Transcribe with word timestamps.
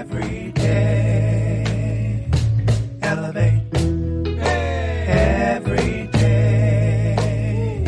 Every 0.00 0.50
day, 0.52 2.26
elevate. 3.02 3.62
Every 5.06 6.06
day, 6.06 7.84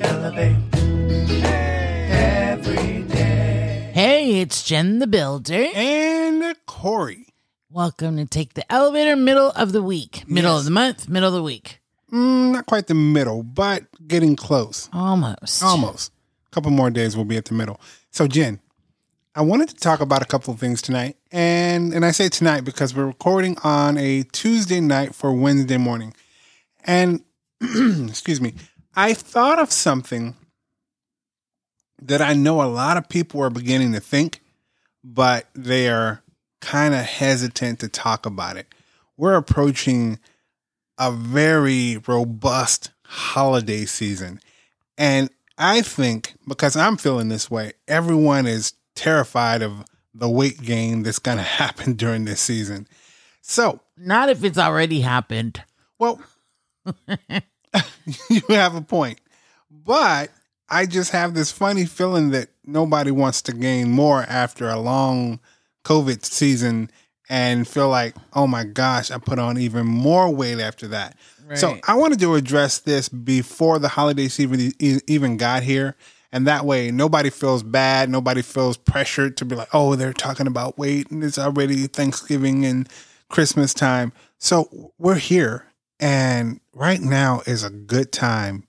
elevate. 0.00 0.56
Every 2.10 3.02
day. 3.04 3.92
Hey, 3.94 4.40
it's 4.40 4.64
Gen 4.64 4.98
the 4.98 5.06
Builder. 5.06 5.66
And 5.72 6.56
Corey. 6.66 7.28
Welcome 7.70 8.16
to 8.16 8.26
Take 8.26 8.54
the 8.54 8.70
Elevator 8.72 9.14
Middle 9.14 9.52
of 9.52 9.70
the 9.70 9.82
Week. 9.84 10.24
Middle 10.26 10.50
Yes. 10.54 10.58
of 10.62 10.64
the 10.64 10.72
month, 10.72 11.08
middle 11.08 11.28
of 11.28 11.34
the 11.34 11.44
week. 11.44 11.80
Mm, 12.12 12.50
not 12.54 12.66
quite 12.66 12.88
the 12.88 12.94
middle, 12.94 13.44
but 13.44 13.84
getting 14.08 14.34
close. 14.34 14.88
Almost. 14.92 15.62
Almost. 15.62 16.10
A 16.48 16.50
couple 16.50 16.72
more 16.72 16.90
days 16.90 17.14
we'll 17.14 17.24
be 17.24 17.36
at 17.36 17.44
the 17.44 17.54
middle. 17.54 17.80
So, 18.10 18.26
Gen, 18.26 18.58
I 19.36 19.42
wanted 19.42 19.68
to 19.68 19.74
talk 19.74 20.00
about 20.00 20.22
a 20.22 20.24
couple 20.24 20.54
of 20.54 20.58
things 20.58 20.80
tonight. 20.80 21.18
And 21.30 21.92
and 21.92 22.06
I 22.06 22.10
say 22.10 22.30
tonight 22.30 22.62
because 22.62 22.94
we're 22.94 23.04
recording 23.04 23.58
on 23.62 23.98
a 23.98 24.22
Tuesday 24.32 24.80
night 24.80 25.14
for 25.14 25.30
Wednesday 25.30 25.76
morning. 25.76 26.14
And 26.84 27.22
excuse 27.60 28.40
me, 28.40 28.54
I 28.94 29.12
thought 29.12 29.58
of 29.58 29.70
something 29.70 30.36
that 32.00 32.22
I 32.22 32.32
know 32.32 32.62
a 32.62 32.64
lot 32.64 32.96
of 32.96 33.10
people 33.10 33.42
are 33.42 33.50
beginning 33.50 33.92
to 33.92 34.00
think, 34.00 34.40
but 35.04 35.48
they 35.54 35.90
are 35.90 36.22
kind 36.62 36.94
of 36.94 37.02
hesitant 37.02 37.80
to 37.80 37.88
talk 37.88 38.24
about 38.24 38.56
it. 38.56 38.66
We're 39.18 39.36
approaching 39.36 40.18
a 40.96 41.12
very 41.12 41.98
robust 42.06 42.90
holiday 43.04 43.84
season. 43.84 44.40
And 44.96 45.28
I 45.58 45.82
think 45.82 46.32
because 46.48 46.74
I'm 46.74 46.96
feeling 46.96 47.28
this 47.28 47.50
way, 47.50 47.74
everyone 47.86 48.46
is 48.46 48.72
terrified 48.96 49.62
of 49.62 49.84
the 50.12 50.28
weight 50.28 50.60
gain 50.60 51.02
that's 51.04 51.20
going 51.20 51.36
to 51.38 51.44
happen 51.44 51.92
during 51.94 52.24
this 52.24 52.40
season. 52.40 52.88
So, 53.42 53.80
Not 53.96 54.28
if 54.28 54.42
it's 54.42 54.58
already 54.58 55.00
happened. 55.00 55.62
well, 55.98 56.20
you 58.28 58.42
have 58.48 58.74
a 58.74 58.80
point. 58.82 59.20
But 59.70 60.30
I 60.68 60.86
just 60.86 61.12
have 61.12 61.34
this 61.34 61.52
funny 61.52 61.84
feeling 61.84 62.30
that 62.30 62.48
nobody 62.64 63.10
wants 63.12 63.42
to 63.42 63.52
gain 63.52 63.90
more 63.90 64.22
after 64.22 64.68
a 64.68 64.78
long 64.80 65.38
COVID 65.84 66.24
season 66.24 66.90
and 67.28 67.66
feel 67.66 67.88
like, 67.88 68.14
oh 68.32 68.46
my 68.46 68.64
gosh, 68.64 69.10
I 69.10 69.18
put 69.18 69.38
on 69.38 69.58
even 69.58 69.86
more 69.86 70.32
weight 70.32 70.58
after 70.60 70.88
that. 70.88 71.16
So 71.54 71.78
I 71.86 71.94
wanted 71.94 72.18
to 72.20 72.34
address 72.34 72.80
this 72.80 73.08
before 73.08 73.78
the 73.78 73.86
holiday 73.86 74.26
season 74.26 74.72
even 74.80 75.36
got 75.36 75.62
here. 75.62 75.94
And 76.32 76.46
that 76.46 76.64
way, 76.64 76.90
nobody 76.90 77.30
feels 77.30 77.62
bad. 77.62 78.10
Nobody 78.10 78.42
feels 78.42 78.76
pressured 78.76 79.36
to 79.38 79.44
be 79.44 79.56
like, 79.56 79.68
oh, 79.72 79.94
they're 79.94 80.12
talking 80.12 80.46
about 80.46 80.78
weight 80.78 81.10
and 81.10 81.22
it's 81.22 81.38
already 81.38 81.86
Thanksgiving 81.86 82.64
and 82.64 82.88
Christmas 83.28 83.72
time. 83.72 84.12
So 84.38 84.92
we're 84.98 85.14
here. 85.14 85.66
And 85.98 86.60
right 86.74 87.00
now 87.00 87.42
is 87.46 87.64
a 87.64 87.70
good 87.70 88.12
time 88.12 88.66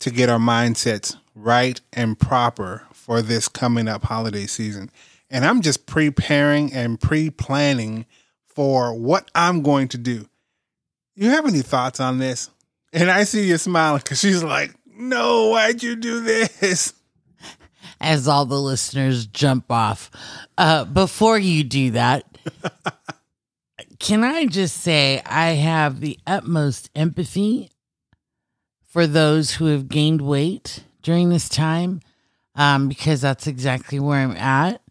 to 0.00 0.10
get 0.10 0.30
our 0.30 0.38
mindsets 0.38 1.16
right 1.34 1.80
and 1.92 2.18
proper 2.18 2.86
for 2.92 3.20
this 3.20 3.48
coming 3.48 3.88
up 3.88 4.04
holiday 4.04 4.46
season. 4.46 4.90
And 5.30 5.44
I'm 5.44 5.62
just 5.62 5.86
preparing 5.86 6.72
and 6.72 7.00
pre 7.00 7.30
planning 7.30 8.06
for 8.46 8.94
what 8.94 9.30
I'm 9.34 9.62
going 9.62 9.88
to 9.88 9.98
do. 9.98 10.26
You 11.14 11.30
have 11.30 11.46
any 11.46 11.62
thoughts 11.62 12.00
on 12.00 12.18
this? 12.18 12.50
And 12.92 13.10
I 13.10 13.24
see 13.24 13.48
you 13.48 13.56
smiling 13.58 14.00
because 14.02 14.20
she's 14.20 14.42
like, 14.42 14.74
no, 14.96 15.48
why'd 15.48 15.82
you 15.82 15.96
do 15.96 16.20
this? 16.20 16.94
As 18.00 18.26
all 18.26 18.46
the 18.46 18.60
listeners 18.60 19.26
jump 19.26 19.70
off. 19.70 20.10
Uh, 20.58 20.84
before 20.84 21.38
you 21.38 21.64
do 21.64 21.92
that, 21.92 22.26
can 23.98 24.24
I 24.24 24.46
just 24.46 24.78
say 24.78 25.22
I 25.24 25.50
have 25.50 26.00
the 26.00 26.18
utmost 26.26 26.90
empathy 26.94 27.70
for 28.86 29.06
those 29.06 29.52
who 29.52 29.66
have 29.66 29.88
gained 29.88 30.20
weight 30.20 30.84
during 31.02 31.30
this 31.30 31.48
time 31.48 32.00
um, 32.54 32.88
because 32.88 33.20
that's 33.20 33.46
exactly 33.46 33.98
where 33.98 34.18
I'm 34.18 34.36
at. 34.36 34.82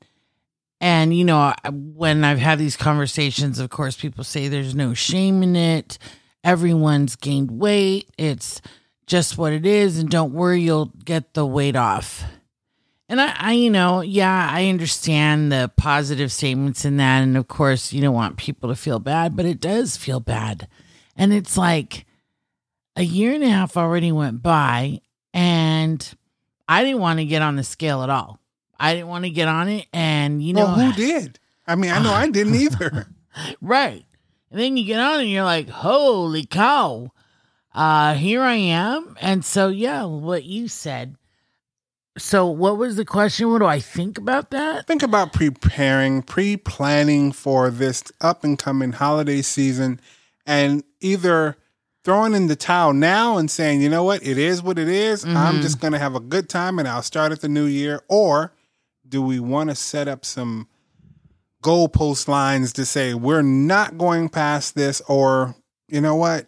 And, 0.79 1.15
you 1.15 1.23
know, 1.23 1.53
when 1.71 2.23
I've 2.23 2.39
had 2.39 2.57
these 2.57 2.75
conversations, 2.75 3.59
of 3.59 3.69
course, 3.69 3.95
people 3.95 4.23
say 4.23 4.47
there's 4.47 4.73
no 4.73 4.95
shame 4.95 5.43
in 5.43 5.55
it. 5.55 5.99
Everyone's 6.43 7.15
gained 7.15 7.51
weight. 7.51 8.09
It's 8.17 8.61
just 9.11 9.37
what 9.37 9.51
it 9.51 9.65
is. 9.65 9.99
And 9.99 10.09
don't 10.09 10.31
worry, 10.31 10.61
you'll 10.61 10.93
get 11.03 11.33
the 11.33 11.45
weight 11.45 11.75
off. 11.75 12.23
And 13.09 13.19
I, 13.19 13.35
I, 13.37 13.51
you 13.51 13.69
know, 13.69 13.99
yeah, 13.99 14.49
I 14.49 14.69
understand 14.69 15.51
the 15.51 15.69
positive 15.75 16.31
statements 16.31 16.85
in 16.85 16.95
that. 16.95 17.19
And 17.21 17.35
of 17.35 17.49
course, 17.49 17.91
you 17.91 18.01
don't 18.01 18.15
want 18.15 18.37
people 18.37 18.69
to 18.69 18.75
feel 18.75 18.99
bad, 18.99 19.35
but 19.35 19.45
it 19.45 19.59
does 19.59 19.97
feel 19.97 20.21
bad. 20.21 20.69
And 21.17 21.33
it's 21.33 21.57
like 21.57 22.05
a 22.95 23.03
year 23.03 23.33
and 23.33 23.43
a 23.43 23.49
half 23.49 23.75
already 23.75 24.13
went 24.13 24.41
by, 24.41 25.01
and 25.33 26.09
I 26.69 26.85
didn't 26.85 27.01
want 27.01 27.19
to 27.19 27.25
get 27.25 27.41
on 27.41 27.57
the 27.57 27.65
scale 27.65 28.03
at 28.03 28.09
all. 28.09 28.39
I 28.79 28.93
didn't 28.93 29.09
want 29.09 29.25
to 29.25 29.29
get 29.29 29.49
on 29.49 29.67
it. 29.67 29.87
And, 29.91 30.41
you 30.41 30.53
know, 30.53 30.63
well, 30.63 30.75
who 30.75 30.93
did? 30.93 31.37
I 31.67 31.75
mean, 31.75 31.91
I 31.91 31.99
know 32.03 32.13
I 32.13 32.29
didn't 32.29 32.55
either. 32.55 33.07
Right. 33.61 34.03
And 34.49 34.59
then 34.59 34.75
you 34.75 34.83
get 34.83 34.99
on 34.99 35.21
and 35.21 35.29
you're 35.29 35.45
like, 35.45 35.69
holy 35.69 36.45
cow. 36.45 37.13
Uh 37.73 38.13
here 38.15 38.41
I 38.41 38.55
am. 38.55 39.15
And 39.21 39.43
so 39.45 39.69
yeah, 39.69 40.03
what 40.03 40.43
you 40.43 40.67
said. 40.67 41.15
So 42.17 42.45
what 42.47 42.77
was 42.77 42.97
the 42.97 43.05
question? 43.05 43.49
What 43.51 43.59
do 43.59 43.65
I 43.65 43.79
think 43.79 44.17
about 44.17 44.51
that? 44.51 44.85
Think 44.85 45.01
about 45.01 45.31
preparing, 45.31 46.21
pre 46.23 46.57
planning 46.57 47.31
for 47.31 47.69
this 47.69 48.03
up 48.19 48.43
and 48.43 48.59
coming 48.59 48.91
holiday 48.91 49.41
season 49.41 50.01
and 50.45 50.83
either 50.99 51.55
throwing 52.03 52.33
in 52.33 52.47
the 52.47 52.55
towel 52.55 52.91
now 52.93 53.37
and 53.37 53.49
saying, 53.49 53.81
you 53.81 53.87
know 53.87 54.03
what, 54.03 54.25
it 54.25 54.37
is 54.37 54.61
what 54.61 54.77
it 54.77 54.89
is. 54.89 55.23
I'm 55.23 55.59
Mhm. 55.59 55.61
just 55.61 55.79
going 55.79 55.93
to 55.93 55.99
have 55.99 56.15
a 56.15 56.19
good 56.19 56.49
time 56.49 56.79
and 56.79 56.87
I'll 56.87 57.03
start 57.03 57.31
at 57.31 57.39
the 57.41 57.47
new 57.47 57.65
year. 57.65 58.01
Or 58.09 58.51
do 59.07 59.21
we 59.21 59.39
want 59.39 59.69
to 59.69 59.75
set 59.75 60.07
up 60.09 60.25
some 60.25 60.67
goalpost 61.63 62.27
lines 62.27 62.73
to 62.73 62.85
say, 62.85 63.13
we're 63.13 63.43
not 63.43 63.97
going 63.97 64.29
past 64.29 64.75
this? 64.75 65.01
Or, 65.07 65.55
you 65.87 66.01
know 66.01 66.15
what, 66.15 66.47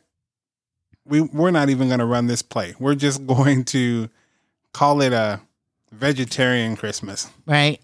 we, 1.05 1.21
we're 1.21 1.51
not 1.51 1.69
even 1.69 1.87
going 1.87 1.99
to 1.99 2.05
run 2.05 2.27
this 2.27 2.41
play. 2.41 2.75
We're 2.79 2.95
just 2.95 3.25
going 3.27 3.65
to 3.65 4.09
call 4.73 5.01
it 5.01 5.13
a 5.13 5.41
vegetarian 5.91 6.75
Christmas. 6.75 7.29
Right. 7.45 7.81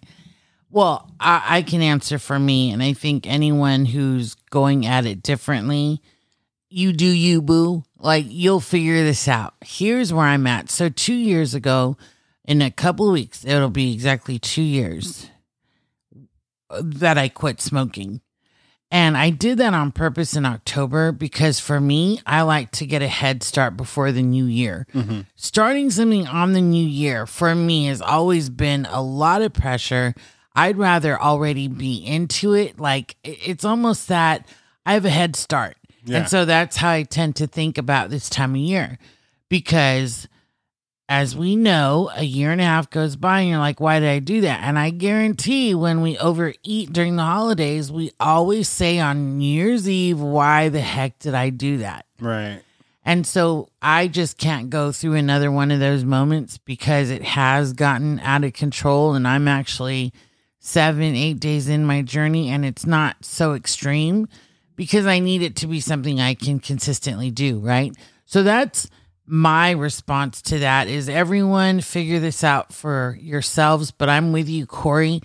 Well, 0.72 1.09
I, 1.19 1.44
I 1.57 1.62
can 1.63 1.81
answer 1.81 2.19
for 2.19 2.38
me, 2.38 2.72
and 2.72 2.84
I 2.84 2.94
think 2.94 3.25
anyone 3.25 3.85
who's 3.85 4.35
going 4.52 4.85
at 4.85 5.06
it 5.06 5.24
differently, 5.24 6.02
you 6.69 6.94
do 6.94 7.07
you, 7.07 7.41
boo. 7.41 7.84
Like 7.97 8.25
you'll 8.28 8.59
figure 8.59 9.03
this 9.03 9.28
out. 9.28 9.56
Here's 9.62 10.13
where 10.13 10.25
I'm 10.25 10.47
at. 10.47 10.69
So 10.69 10.90
two 10.90 11.16
years 11.16 11.53
ago, 11.53 11.97
in 12.46 12.62
a 12.62 12.72
couple 12.72 13.12
weeks, 13.12 13.44
it'll 13.46 13.69
be 13.69 13.94
exactly 13.94 14.40
two 14.40 14.62
years 14.62 15.30
uh, 16.69 16.81
that 16.84 17.18
I 17.18 17.30
quit 17.30 17.62
smoking. 17.62 18.22
And 18.91 19.16
I 19.16 19.29
did 19.29 19.59
that 19.59 19.75
on 19.75 19.91
purpose 19.91 20.35
in 20.35 20.45
October 20.45 21.11
because 21.11 21.59
for 21.59 21.79
me, 21.79 22.22
I 22.25 22.41
like 22.41 22.72
to 22.72 22.88
get 22.88 23.03
a 23.03 23.07
head 23.07 23.44
start 23.44 23.77
before 23.77 24.11
the 24.11 24.23
new 24.23 24.45
year. 24.45 24.88
Mm-hmm. 24.94 25.22
Starting 25.35 25.91
something 25.91 26.25
on 26.25 26.53
the 26.53 26.61
new 26.61 26.85
year 26.85 27.27
for 27.27 27.53
me 27.53 27.85
has 27.85 28.01
always 28.01 28.50
been 28.50 28.88
a 28.89 29.01
lot 29.01 29.44
of 29.44 29.53
pressure. 29.53 30.16
I'd 30.55 30.77
rather 30.77 31.22
already 31.22 31.67
be 31.67 31.97
into 31.97 32.53
it. 32.53 32.79
Like 32.79 33.16
it's 33.23 33.63
almost 33.63 34.07
that 34.07 34.47
I 34.88 34.94
have 34.94 35.06
a 35.06 35.11
head 35.11 35.35
start. 35.35 35.77
Yeah. 36.03 36.19
And 36.19 36.29
so 36.29 36.45
that's 36.45 36.77
how 36.77 36.89
I 36.89 37.03
tend 37.03 37.35
to 37.35 37.47
think 37.47 37.77
about 37.77 38.09
this 38.09 38.27
time 38.27 38.56
of 38.56 38.61
year 38.61 38.97
because 39.50 40.27
as 41.09 41.36
we 41.36 41.56
know, 41.56 42.12
a 42.16 42.24
year 42.24 42.52
and 42.52 42.62
a 42.62 42.66
half 42.66 42.92
goes 42.92 43.16
by 43.16 43.40
and 43.40 43.50
you're 43.50 43.58
like, 43.58 43.80
why 43.80 44.00
did 44.00 44.08
I 44.08 44.20
do 44.20 44.42
that? 44.42 44.62
And 44.64 44.78
I 44.78 44.92
guarantee 44.92 45.74
when 45.74 46.02
we 46.02 46.20
overeat 46.20 46.94
during 46.94 47.16
the 47.16 47.24
holidays, 47.24 47.92
we 47.92 48.12
always 48.19 48.69
say 48.69 49.00
on 49.00 49.39
New 49.39 49.51
Year's 49.51 49.89
Eve, 49.89 50.19
why 50.19 50.69
the 50.69 50.81
heck 50.81 51.18
did 51.18 51.33
I 51.33 51.50
do 51.50 51.80
that? 51.80 52.06
Right. 52.22 52.62
And 53.04 53.25
so 53.25 53.69
I 53.81 54.07
just 54.07 54.38
can't 54.38 54.69
go 54.69 54.92
through 54.92 55.16
another 55.16 55.51
one 55.51 55.72
of 55.72 55.80
those 55.80 56.04
moments 56.04 56.60
because 56.60 57.10
it 57.10 57.24
has 57.24 57.74
gotten 57.74 58.19
out 58.19 58.44
of 58.44 58.54
control. 58.54 59.16
And 59.16 59.28
I'm 59.28 59.48
actually 59.48 60.13
seven, 60.60 61.16
eight 61.16 61.39
days 61.39 61.68
in 61.69 61.86
my 61.86 62.04
journey 62.04 62.51
and 62.51 62.63
it's 62.63 62.86
not 62.86 63.25
so 63.25 63.56
extreme 63.56 64.28
because 64.75 65.07
I 65.07 65.18
need 65.18 65.42
it 65.42 65.56
to 65.56 65.68
be 65.68 65.80
something 65.80 66.22
I 66.22 66.36
can 66.36 66.60
consistently 66.60 67.31
do. 67.31 67.57
Right. 67.57 67.95
So 68.25 68.44
that's 68.44 68.88
my 69.30 69.72
response 69.72 70.42
to 70.44 70.60
that 70.60 70.88
is 70.88 71.08
everyone 71.08 71.81
figure 71.81 72.20
this 72.20 72.44
out 72.44 72.74
for 72.74 73.18
yourselves. 73.22 73.92
But 73.92 74.10
I'm 74.10 74.31
with 74.31 74.50
you, 74.50 74.66
Corey. 74.66 75.22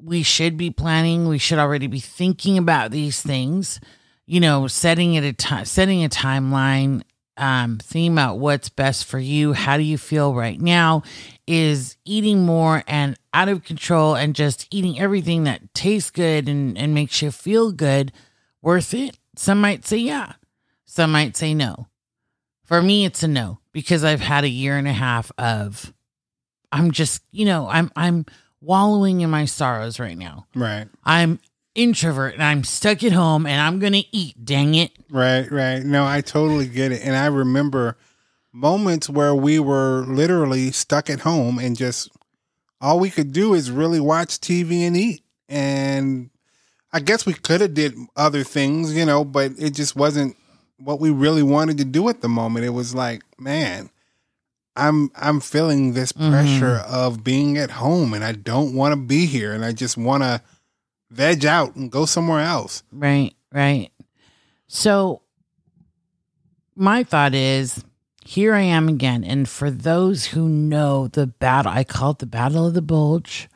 We 0.00 0.22
should 0.22 0.56
be 0.56 0.70
planning. 0.70 1.28
We 1.28 1.38
should 1.38 1.58
already 1.58 1.86
be 1.86 2.00
thinking 2.00 2.58
about 2.58 2.90
these 2.90 3.22
things. 3.22 3.80
You 4.26 4.40
know, 4.40 4.66
setting 4.68 5.14
it 5.14 5.24
a 5.24 5.32
time, 5.32 5.64
setting 5.64 6.04
a 6.04 6.08
timeline. 6.08 7.02
um, 7.38 7.78
theme 7.78 8.18
out 8.18 8.38
what's 8.38 8.68
best 8.68 9.04
for 9.04 9.18
you. 9.18 9.52
How 9.52 9.76
do 9.76 9.82
you 9.82 9.96
feel 9.96 10.34
right 10.34 10.60
now? 10.60 11.02
Is 11.46 11.96
eating 12.04 12.44
more 12.44 12.82
and 12.86 13.16
out 13.32 13.48
of 13.48 13.64
control 13.64 14.16
and 14.16 14.34
just 14.34 14.66
eating 14.70 14.98
everything 14.98 15.44
that 15.44 15.72
tastes 15.72 16.10
good 16.10 16.48
and, 16.48 16.76
and 16.76 16.94
makes 16.94 17.22
you 17.22 17.30
feel 17.30 17.72
good 17.72 18.12
worth 18.60 18.92
it? 18.92 19.16
Some 19.36 19.60
might 19.60 19.86
say 19.86 19.98
yeah. 19.98 20.32
Some 20.84 21.12
might 21.12 21.36
say 21.36 21.54
no. 21.54 21.86
For 22.68 22.82
me, 22.82 23.06
it's 23.06 23.22
a 23.22 23.28
no 23.28 23.60
because 23.72 24.04
I've 24.04 24.20
had 24.20 24.44
a 24.44 24.48
year 24.48 24.76
and 24.76 24.86
a 24.86 24.92
half 24.92 25.32
of 25.38 25.90
I'm 26.70 26.90
just, 26.90 27.22
you 27.32 27.46
know, 27.46 27.66
I'm 27.66 27.90
I'm 27.96 28.26
wallowing 28.60 29.22
in 29.22 29.30
my 29.30 29.46
sorrows 29.46 29.98
right 29.98 30.18
now. 30.18 30.46
Right. 30.54 30.86
I'm 31.02 31.40
introvert 31.74 32.34
and 32.34 32.42
I'm 32.42 32.64
stuck 32.64 33.02
at 33.02 33.12
home 33.12 33.46
and 33.46 33.58
I'm 33.58 33.78
gonna 33.78 34.02
eat, 34.12 34.44
dang 34.44 34.74
it. 34.74 34.92
Right, 35.08 35.50
right. 35.50 35.82
No, 35.82 36.04
I 36.04 36.20
totally 36.20 36.66
get 36.66 36.92
it. 36.92 37.00
And 37.02 37.16
I 37.16 37.26
remember 37.26 37.96
moments 38.52 39.08
where 39.08 39.34
we 39.34 39.58
were 39.58 40.04
literally 40.06 40.70
stuck 40.70 41.08
at 41.08 41.20
home 41.20 41.58
and 41.58 41.74
just 41.74 42.10
all 42.82 43.00
we 43.00 43.08
could 43.08 43.32
do 43.32 43.54
is 43.54 43.70
really 43.70 43.98
watch 43.98 44.40
TV 44.40 44.86
and 44.86 44.94
eat. 44.94 45.22
And 45.48 46.28
I 46.92 47.00
guess 47.00 47.24
we 47.24 47.32
could 47.32 47.62
have 47.62 47.72
did 47.72 47.94
other 48.14 48.44
things, 48.44 48.94
you 48.94 49.06
know, 49.06 49.24
but 49.24 49.52
it 49.58 49.70
just 49.70 49.96
wasn't 49.96 50.36
what 50.78 51.00
we 51.00 51.10
really 51.10 51.42
wanted 51.42 51.78
to 51.78 51.84
do 51.84 52.08
at 52.08 52.20
the 52.20 52.28
moment. 52.28 52.64
It 52.64 52.70
was 52.70 52.94
like, 52.94 53.22
man, 53.38 53.90
I'm 54.76 55.10
I'm 55.14 55.40
feeling 55.40 55.92
this 55.92 56.12
pressure 56.12 56.82
of 56.86 57.24
being 57.24 57.58
at 57.58 57.70
home 57.70 58.14
and 58.14 58.24
I 58.24 58.32
don't 58.32 58.74
want 58.74 58.92
to 58.92 58.96
be 58.96 59.26
here 59.26 59.52
and 59.52 59.64
I 59.64 59.72
just 59.72 59.96
want 59.96 60.22
to 60.22 60.40
veg 61.10 61.44
out 61.44 61.74
and 61.74 61.90
go 61.90 62.04
somewhere 62.04 62.40
else. 62.40 62.82
Right, 62.92 63.34
right. 63.52 63.90
So 64.68 65.22
my 66.76 67.02
thought 67.02 67.34
is 67.34 67.84
here 68.24 68.54
I 68.54 68.60
am 68.60 68.88
again. 68.88 69.24
And 69.24 69.48
for 69.48 69.70
those 69.70 70.26
who 70.26 70.48
know 70.48 71.08
the 71.08 71.26
battle, 71.26 71.72
I 71.72 71.82
call 71.82 72.10
it 72.12 72.18
the 72.18 72.26
battle 72.26 72.66
of 72.66 72.74
the 72.74 72.82
bulge, 72.82 73.48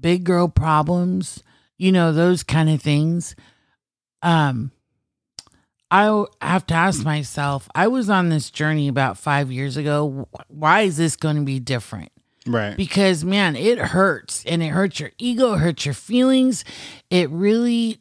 big 0.00 0.24
girl 0.24 0.48
problems, 0.48 1.42
you 1.76 1.92
know, 1.92 2.10
those 2.10 2.42
kind 2.42 2.70
of 2.70 2.80
things. 2.80 3.36
Um, 4.22 4.72
I 5.94 6.24
have 6.40 6.66
to 6.66 6.74
ask 6.74 7.04
myself, 7.04 7.68
I 7.74 7.86
was 7.86 8.10
on 8.10 8.28
this 8.28 8.50
journey 8.50 8.88
about 8.88 9.16
five 9.16 9.52
years 9.52 9.76
ago. 9.76 10.28
Why 10.48 10.80
is 10.82 10.96
this 10.96 11.14
going 11.14 11.36
to 11.36 11.42
be 11.42 11.60
different? 11.60 12.10
Right. 12.46 12.76
because 12.76 13.24
man 13.24 13.56
it 13.56 13.78
hurts 13.78 14.44
and 14.44 14.62
it 14.62 14.68
hurts 14.68 15.00
your 15.00 15.12
ego 15.16 15.54
hurts 15.56 15.86
your 15.86 15.94
feelings 15.94 16.62
it 17.08 17.30
really 17.30 18.00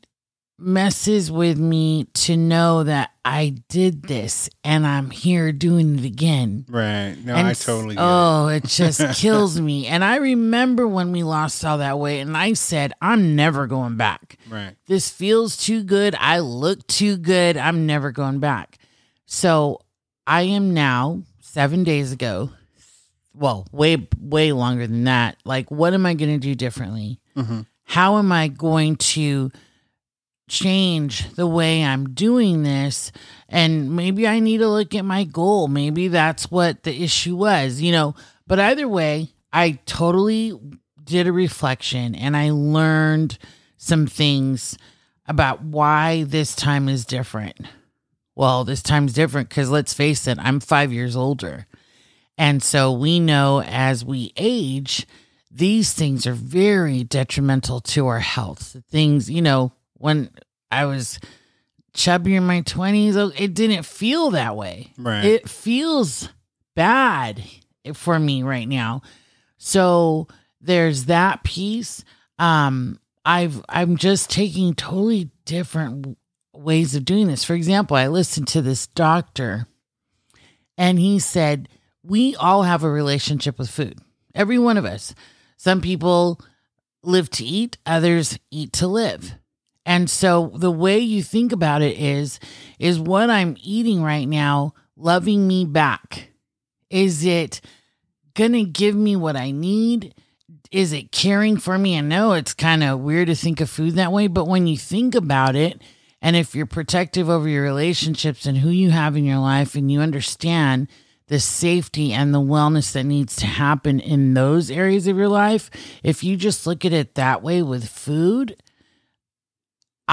messes 0.65 1.31
with 1.31 1.57
me 1.57 2.05
to 2.13 2.35
know 2.37 2.83
that 2.83 3.09
i 3.25 3.55
did 3.69 4.03
this 4.03 4.49
and 4.63 4.85
i'm 4.87 5.09
here 5.09 5.51
doing 5.51 5.97
it 5.99 6.05
again 6.05 6.65
Right. 6.69 7.15
No, 7.23 7.35
and 7.35 7.47
I 7.47 7.53
totally 7.53 7.95
get 7.95 8.01
it. 8.01 8.05
oh 8.07 8.47
it 8.47 8.63
just 8.65 9.01
kills 9.19 9.59
me 9.59 9.87
and 9.87 10.03
i 10.03 10.15
remember 10.17 10.87
when 10.87 11.11
we 11.11 11.23
lost 11.23 11.63
all 11.65 11.77
that 11.79 11.99
weight 11.99 12.21
and 12.21 12.35
i 12.37 12.53
said 12.53 12.93
i'm 13.01 13.35
never 13.35 13.67
going 13.67 13.97
back 13.97 14.37
Right. 14.49 14.75
this 14.87 15.09
feels 15.09 15.57
too 15.57 15.83
good. 15.83 16.15
I 16.19 16.39
look 16.39 16.85
too 16.87 17.17
good. 17.17 17.57
I'm 17.57 17.85
never 17.87 18.11
going 18.11 18.39
back. 18.39 18.77
So 19.25 19.79
I 20.27 20.43
am 20.43 20.73
now 20.75 21.23
seven 21.39 21.83
days 21.83 22.11
ago. 22.11 22.51
Well, 23.33 23.65
way, 23.71 24.07
way 24.19 24.51
longer 24.51 24.85
than 24.85 25.05
that. 25.05 25.37
Like, 25.43 25.71
what 25.71 25.93
am 25.95 26.05
I 26.05 26.13
going 26.13 26.31
to 26.33 26.37
do 26.37 26.53
differently? 26.53 27.19
hmm 27.35 27.61
How 27.85 28.17
am 28.17 28.31
I 28.31 28.47
going 28.47 28.97
to 28.97 29.51
change 30.47 31.31
the 31.35 31.47
way 31.47 31.83
I'm 31.83 32.13
doing 32.13 32.63
this? 32.63 33.11
And 33.49 33.95
maybe 33.95 34.27
I 34.27 34.39
need 34.39 34.59
to 34.59 34.67
look 34.67 34.95
at 34.95 35.05
my 35.05 35.23
goal. 35.23 35.67
Maybe 35.67 36.07
that's 36.07 36.49
what 36.51 36.83
the 36.83 37.03
issue 37.03 37.35
was, 37.35 37.81
you 37.81 37.91
know. 37.91 38.15
But 38.47 38.59
either 38.59 38.87
way, 38.87 39.29
I 39.51 39.79
totally 39.85 40.53
did 41.03 41.27
a 41.27 41.33
reflection 41.33 42.15
and 42.15 42.35
I 42.35 42.51
learned 42.51 43.37
some 43.77 44.07
things 44.07 44.77
about 45.27 45.61
why 45.61 46.23
this 46.23 46.55
time 46.55 46.89
is 46.89 47.05
different. 47.05 47.57
Well, 48.35 48.63
this 48.63 48.81
time's 48.81 49.13
different 49.13 49.49
because 49.49 49.69
let's 49.69 49.93
face 49.93 50.27
it, 50.27 50.39
I'm 50.39 50.59
five 50.59 50.91
years 50.91 51.15
older. 51.15 51.67
And 52.37 52.63
so 52.63 52.91
we 52.91 53.19
know 53.19 53.61
as 53.61 54.03
we 54.03 54.33
age, 54.37 55.05
these 55.51 55.93
things 55.93 56.25
are 56.25 56.33
very 56.33 57.03
detrimental 57.03 57.79
to 57.81 58.07
our 58.07 58.19
health. 58.19 58.73
The 58.73 58.81
things, 58.81 59.29
you 59.29 59.41
know, 59.41 59.71
when 60.03 60.29
I 60.69 60.83
was 60.85 61.17
chubby 61.93 62.35
in 62.35 62.45
my 62.45 62.61
20s, 62.61 63.15
oh, 63.15 63.31
it 63.37 63.53
didn't 63.53 63.83
feel 63.85 64.31
that 64.31 64.57
way. 64.57 64.91
Right. 64.97 65.23
It 65.23 65.47
feels 65.47 66.27
bad 66.75 67.41
for 67.93 68.19
me 68.19 68.43
right 68.43 68.67
now. 68.67 69.01
So 69.57 70.27
there's 70.59 71.05
that 71.05 71.45
piece. 71.45 72.03
Um, 72.37 72.99
I've 73.23 73.63
I'm 73.69 73.95
just 73.95 74.29
taking 74.29 74.73
totally 74.73 75.31
different 75.45 76.17
ways 76.53 76.95
of 76.95 77.05
doing 77.05 77.27
this. 77.27 77.45
For 77.45 77.53
example, 77.53 77.95
I 77.95 78.07
listened 78.07 78.49
to 78.49 78.61
this 78.61 78.87
doctor 78.87 79.67
and 80.77 80.99
he 80.99 81.17
said, 81.19 81.69
We 82.03 82.35
all 82.35 82.63
have 82.63 82.83
a 82.83 82.89
relationship 82.89 83.57
with 83.57 83.69
food. 83.69 83.99
Every 84.35 84.59
one 84.59 84.75
of 84.75 84.83
us. 84.83 85.15
Some 85.55 85.79
people 85.79 86.41
live 87.03 87.29
to 87.29 87.45
eat, 87.45 87.77
others 87.85 88.37
eat 88.51 88.73
to 88.73 88.87
live. 88.87 89.35
And 89.85 90.09
so 90.09 90.51
the 90.55 90.71
way 90.71 90.99
you 90.99 91.21
think 91.21 91.51
about 91.51 91.81
it 91.81 91.97
is 91.97 92.39
is 92.79 92.99
what 92.99 93.29
I'm 93.29 93.57
eating 93.61 94.01
right 94.01 94.27
now 94.27 94.73
loving 94.95 95.47
me 95.47 95.65
back? 95.65 96.29
Is 96.89 97.25
it 97.25 97.61
going 98.33 98.53
to 98.53 98.63
give 98.63 98.95
me 98.95 99.15
what 99.15 99.35
I 99.35 99.51
need? 99.51 100.15
Is 100.71 100.93
it 100.93 101.11
caring 101.11 101.57
for 101.57 101.77
me? 101.77 101.97
I 101.97 102.01
know 102.01 102.33
it's 102.33 102.53
kind 102.53 102.83
of 102.83 102.99
weird 102.99 103.27
to 103.27 103.35
think 103.35 103.61
of 103.61 103.69
food 103.69 103.95
that 103.95 104.11
way, 104.11 104.27
but 104.27 104.47
when 104.47 104.67
you 104.67 104.77
think 104.77 105.15
about 105.15 105.55
it, 105.55 105.81
and 106.21 106.35
if 106.35 106.55
you're 106.55 106.65
protective 106.65 107.29
over 107.29 107.49
your 107.49 107.63
relationships 107.63 108.45
and 108.45 108.59
who 108.59 108.69
you 108.69 108.91
have 108.91 109.17
in 109.17 109.25
your 109.25 109.39
life, 109.39 109.75
and 109.75 109.91
you 109.91 109.99
understand 109.99 110.87
the 111.27 111.39
safety 111.39 112.13
and 112.13 112.33
the 112.33 112.39
wellness 112.39 112.93
that 112.93 113.03
needs 113.03 113.35
to 113.37 113.45
happen 113.45 113.99
in 113.99 114.33
those 114.33 114.71
areas 114.71 115.05
of 115.07 115.17
your 115.17 115.27
life, 115.27 115.69
if 116.01 116.23
you 116.23 116.37
just 116.37 116.65
look 116.65 116.85
at 116.85 116.93
it 116.93 117.15
that 117.15 117.43
way 117.43 117.61
with 117.61 117.87
food, 117.87 118.55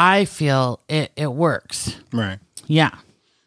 I 0.00 0.25
feel 0.25 0.81
it, 0.88 1.12
it 1.14 1.31
works. 1.31 1.94
Right. 2.11 2.38
Yeah. 2.67 2.93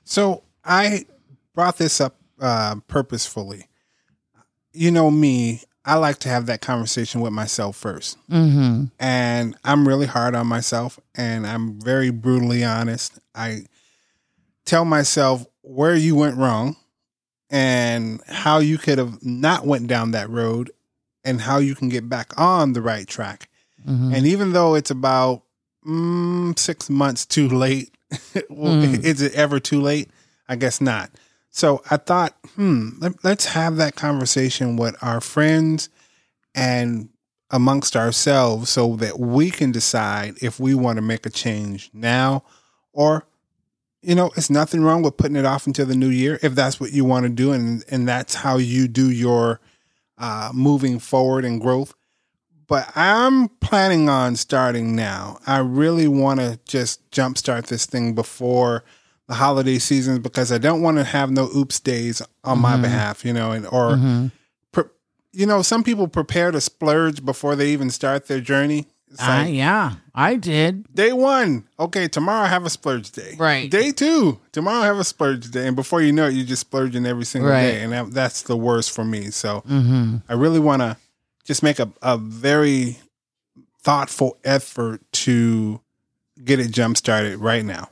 So 0.03 0.43
I 0.63 1.07
brought 1.55 1.77
this 1.77 1.99
up 1.99 2.15
uh, 2.39 2.75
purposefully. 2.87 3.69
You 4.71 4.91
know 4.91 5.09
me, 5.09 5.63
I 5.83 5.95
like 5.95 6.19
to 6.19 6.29
have 6.29 6.45
that 6.45 6.61
conversation 6.61 7.21
with 7.21 7.33
myself 7.33 7.75
first. 7.75 8.19
Mm-hmm. 8.29 8.85
And 8.99 9.57
I'm 9.63 9.87
really 9.87 10.05
hard 10.05 10.35
on 10.35 10.45
myself 10.45 10.99
and 11.15 11.47
I'm 11.47 11.81
very 11.81 12.11
brutally 12.11 12.63
honest. 12.63 13.17
I 13.33 13.65
tell 14.63 14.85
myself 14.85 15.47
where 15.63 15.95
you 15.95 16.15
went 16.15 16.37
wrong 16.37 16.75
and 17.49 18.21
how 18.27 18.59
you 18.59 18.77
could 18.77 18.99
have 18.99 19.25
not 19.25 19.65
went 19.65 19.87
down 19.87 20.11
that 20.11 20.29
road 20.29 20.69
and 21.25 21.41
how 21.41 21.57
you 21.57 21.73
can 21.73 21.89
get 21.89 22.07
back 22.07 22.31
on 22.39 22.73
the 22.73 22.81
right 22.81 23.07
track. 23.07 23.49
Mm-hmm. 23.87 24.13
And 24.13 24.27
even 24.27 24.53
though 24.53 24.75
it's 24.75 24.91
about 24.91 25.41
mm, 25.85 26.57
six 26.57 26.89
months 26.89 27.25
too 27.25 27.47
late, 27.49 27.95
well, 28.49 28.73
Mm. 28.73 29.03
is 29.03 29.21
it 29.21 29.33
ever 29.33 29.59
too 29.59 29.81
late? 29.81 30.09
I 30.47 30.55
guess 30.55 30.81
not. 30.81 31.09
So 31.49 31.81
I 31.89 31.97
thought, 31.97 32.35
hmm, 32.55 32.89
let, 32.99 33.23
let's 33.23 33.45
have 33.47 33.77
that 33.77 33.95
conversation 33.95 34.75
with 34.75 34.95
our 35.03 35.21
friends 35.21 35.89
and 36.55 37.09
amongst 37.51 37.95
ourselves 37.95 38.69
so 38.69 38.95
that 38.97 39.19
we 39.19 39.51
can 39.51 39.71
decide 39.71 40.35
if 40.41 40.59
we 40.59 40.73
want 40.73 40.95
to 40.97 41.01
make 41.01 41.25
a 41.25 41.29
change 41.29 41.89
now 41.93 42.43
or 42.93 43.25
you 44.01 44.15
know 44.15 44.31
it's 44.35 44.49
nothing 44.49 44.81
wrong 44.81 45.03
with 45.03 45.17
putting 45.17 45.35
it 45.35 45.45
off 45.45 45.67
until 45.67 45.85
the 45.85 45.95
new 45.95 46.09
year 46.09 46.39
if 46.41 46.55
that's 46.55 46.79
what 46.79 46.91
you 46.91 47.05
want 47.05 47.23
to 47.23 47.29
do 47.29 47.51
and 47.51 47.83
and 47.91 48.07
that's 48.07 48.33
how 48.33 48.57
you 48.57 48.87
do 48.87 49.11
your 49.11 49.59
uh, 50.17 50.49
moving 50.53 50.97
forward 50.97 51.45
and 51.45 51.61
growth 51.61 51.93
but 52.67 52.91
i'm 52.95 53.47
planning 53.59 54.09
on 54.09 54.35
starting 54.35 54.95
now 54.95 55.37
i 55.47 55.57
really 55.57 56.07
want 56.07 56.39
to 56.39 56.59
just 56.65 57.07
jumpstart 57.11 57.67
this 57.67 57.85
thing 57.85 58.13
before 58.13 58.83
the 59.27 59.33
holiday 59.35 59.77
seasons 59.79 60.19
because 60.19 60.51
i 60.51 60.57
don't 60.57 60.81
want 60.81 60.97
to 60.97 61.03
have 61.03 61.31
no 61.31 61.49
oops 61.55 61.79
days 61.79 62.21
on 62.43 62.59
my 62.59 62.75
Mhm. 62.77 62.81
behalf 62.81 63.25
you 63.25 63.33
know 63.33 63.51
and 63.51 63.65
or 63.67 63.91
Mhm. 63.95 64.31
pre- 64.71 64.83
you 65.31 65.45
know, 65.47 65.63
some 65.63 65.83
people 65.83 66.07
prepare 66.07 66.51
to 66.51 66.61
splurge 66.61 67.25
before 67.25 67.55
they 67.55 67.71
even 67.73 67.89
start 67.89 68.27
their 68.27 68.39
journey. 68.39 68.85
It's 69.09 69.19
I, 69.19 69.45
like, 69.45 69.53
yeah, 69.55 69.93
I 70.13 70.35
did. 70.35 70.85
day 70.93 71.11
one, 71.11 71.63
okay, 71.79 72.07
tomorrow 72.07 72.43
I 72.43 72.47
have 72.49 72.67
a 72.67 72.69
splurge 72.69 73.11
day. 73.11 73.35
Right. 73.39 73.67
Day 73.69 73.91
two, 73.91 74.39
tomorrow 74.51 74.81
I 74.81 74.85
have 74.85 74.99
a 74.99 75.03
splurge 75.03 75.49
day. 75.49 75.65
And 75.65 75.75
before 75.75 76.01
you 76.03 76.11
know 76.11 76.27
it, 76.27 76.33
you're 76.35 76.45
just 76.45 76.61
splurging 76.61 77.07
every 77.07 77.25
single 77.25 77.49
Right. 77.49 77.61
day. 77.63 77.81
And 77.81 77.93
that, 77.93 78.11
that's 78.11 78.43
the 78.43 78.55
worst 78.55 78.91
for 78.91 79.03
me. 79.03 79.31
So 79.31 79.63
Mm-hmm. 79.67 80.17
I 80.29 80.33
really 80.33 80.59
want 80.59 80.81
to 80.83 80.97
just 81.43 81.63
make 81.63 81.79
a, 81.79 81.91
a 82.01 82.17
very 82.17 82.97
thoughtful 83.81 84.37
effort 84.43 85.01
to 85.11 85.81
get 86.43 86.59
it 86.59 86.71
jump 86.71 86.97
started 86.97 87.37
right 87.39 87.65
now. 87.65 87.89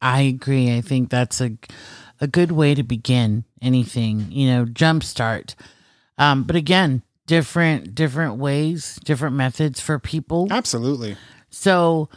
I 0.00 0.22
agree. 0.22 0.76
I 0.76 0.80
think 0.80 1.10
that's 1.10 1.40
a 1.40 1.56
a 2.20 2.26
good 2.26 2.52
way 2.52 2.74
to 2.74 2.82
begin 2.82 3.44
anything, 3.60 4.30
you 4.30 4.48
know, 4.48 4.64
jumpstart. 4.64 5.54
Um, 6.18 6.44
but 6.44 6.56
again, 6.56 7.02
different 7.26 7.94
different 7.94 8.36
ways, 8.36 8.98
different 9.04 9.36
methods 9.36 9.80
for 9.80 9.98
people. 9.98 10.48
Absolutely. 10.50 11.16
So 11.50 12.08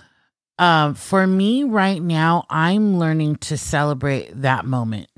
uh, 0.58 0.94
for 0.94 1.26
me 1.26 1.64
right 1.64 2.02
now, 2.02 2.46
I'm 2.50 3.00
learning 3.00 3.38
to 3.38 3.58
celebrate 3.58 4.42
that 4.42 4.66
moment 4.66 5.10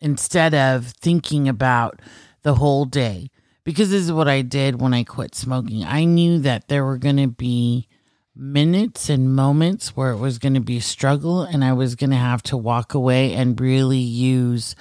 instead 0.00 0.54
of 0.54 0.88
thinking 0.88 1.48
about 1.48 2.00
the 2.42 2.54
whole 2.54 2.84
day. 2.84 3.30
Because 3.68 3.90
this 3.90 4.02
is 4.02 4.12
what 4.12 4.28
I 4.28 4.40
did 4.40 4.80
when 4.80 4.94
I 4.94 5.04
quit 5.04 5.34
smoking. 5.34 5.84
I 5.84 6.04
knew 6.04 6.38
that 6.38 6.68
there 6.68 6.86
were 6.86 6.96
going 6.96 7.18
to 7.18 7.28
be 7.28 7.86
minutes 8.34 9.10
and 9.10 9.36
moments 9.36 9.94
where 9.94 10.10
it 10.10 10.16
was 10.16 10.38
going 10.38 10.54
to 10.54 10.60
be 10.60 10.78
a 10.78 10.80
struggle 10.80 11.42
and 11.42 11.62
I 11.62 11.74
was 11.74 11.94
going 11.94 12.08
to 12.08 12.16
have 12.16 12.42
to 12.44 12.56
walk 12.56 12.94
away 12.94 13.34
and 13.34 13.60
really 13.60 13.98
use 13.98 14.74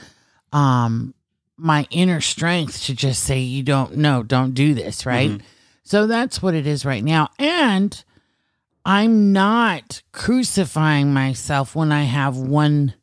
um 0.53 1.13
my 1.57 1.85
inner 1.89 2.21
strength 2.21 2.85
to 2.85 2.95
just 2.95 3.23
say 3.23 3.39
you 3.39 3.61
don't 3.61 3.97
know, 3.97 4.23
don't 4.23 4.53
do 4.53 4.73
this, 4.73 5.05
right? 5.05 5.41
So 5.83 6.07
that's 6.07 6.41
what 6.41 6.53
it 6.53 6.65
is 6.65 6.85
right 6.85 7.03
now. 7.03 7.27
And 7.37 8.01
I'm 8.85 9.33
not 9.33 10.01
crucifying 10.13 11.13
myself 11.13 11.75
when 11.75 11.91
I 11.91 12.03
have 12.03 12.37
one 12.37 12.93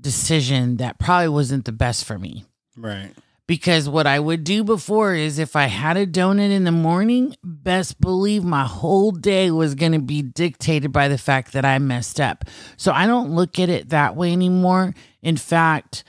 decision 0.00 0.78
that 0.78 0.98
probably 0.98 1.28
wasn't 1.28 1.66
the 1.66 1.72
best 1.72 2.06
for 2.06 2.18
me. 2.18 2.46
Right. 2.78 3.12
Because 3.46 3.90
what 3.90 4.06
I 4.06 4.20
would 4.20 4.42
do 4.42 4.64
before 4.64 5.14
is 5.14 5.38
if 5.38 5.54
I 5.54 5.64
had 5.66 5.98
a 5.98 6.06
donut 6.06 6.50
in 6.50 6.64
the 6.64 6.72
morning, 6.72 7.36
best 7.44 8.00
believe 8.00 8.42
my 8.42 8.64
whole 8.64 9.10
day 9.10 9.50
was 9.50 9.74
going 9.74 9.92
to 9.92 9.98
be 9.98 10.22
dictated 10.22 10.92
by 10.92 11.08
the 11.08 11.18
fact 11.18 11.52
that 11.52 11.64
I 11.64 11.78
messed 11.78 12.20
up. 12.20 12.44
So 12.78 12.90
I 12.90 13.06
don't 13.06 13.32
look 13.32 13.58
at 13.58 13.68
it 13.68 13.90
that 13.90 14.16
way 14.16 14.32
anymore. 14.32 14.94
In 15.20 15.36
fact, 15.36 16.04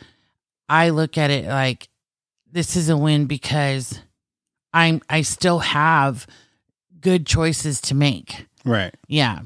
I 0.69 0.89
look 0.89 1.17
at 1.17 1.29
it 1.29 1.45
like 1.45 1.89
this 2.49 2.77
is 2.77 2.89
a 2.89 2.95
win 2.95 3.25
because 3.25 3.99
I'm 4.73 5.01
I 5.09 5.21
still 5.21 5.59
have 5.59 6.25
good 7.01 7.25
choices 7.25 7.81
to 7.81 7.95
make. 7.95 8.45
Right. 8.63 8.95
Yeah. 9.07 9.39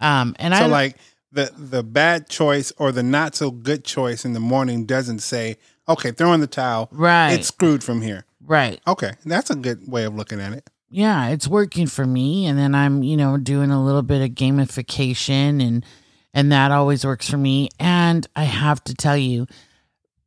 Um 0.00 0.34
and 0.38 0.52
I 0.52 0.58
So 0.58 0.64
I 0.64 0.68
like 0.68 0.96
the 1.32 1.52
the 1.56 1.82
bad 1.84 2.28
choice 2.28 2.72
or 2.76 2.90
the 2.92 3.04
not 3.04 3.36
so 3.36 3.50
good 3.50 3.84
choice 3.84 4.24
in 4.24 4.32
the 4.32 4.40
morning 4.40 4.84
doesn't 4.84 5.20
say, 5.20 5.56
okay, 5.90 6.10
throw 6.12 6.32
in 6.32 6.40
the 6.40 6.46
towel. 6.46 6.88
right 6.92 7.32
It's 7.32 7.48
screwed 7.48 7.82
from 7.84 8.00
here. 8.02 8.24
right. 8.44 8.80
Okay. 8.86 9.12
That's 9.24 9.50
a 9.50 9.54
good 9.54 9.86
way 9.90 10.04
of 10.04 10.14
looking 10.14 10.40
at 10.40 10.52
it. 10.52 10.68
yeah, 10.90 11.28
it's 11.28 11.46
working 11.46 11.86
for 11.86 12.04
me. 12.06 12.46
And 12.46 12.58
then 12.58 12.74
I'm, 12.74 13.02
you 13.02 13.16
know, 13.16 13.36
doing 13.36 13.70
a 13.70 13.84
little 13.84 14.02
bit 14.02 14.22
of 14.22 14.30
gamification 14.34 15.62
and 15.66 15.84
and 16.32 16.50
that 16.52 16.70
always 16.70 17.04
works 17.04 17.28
for 17.28 17.36
me. 17.36 17.68
And 17.78 18.26
I 18.36 18.44
have 18.44 18.82
to 18.84 18.94
tell 18.94 19.16
you, 19.16 19.46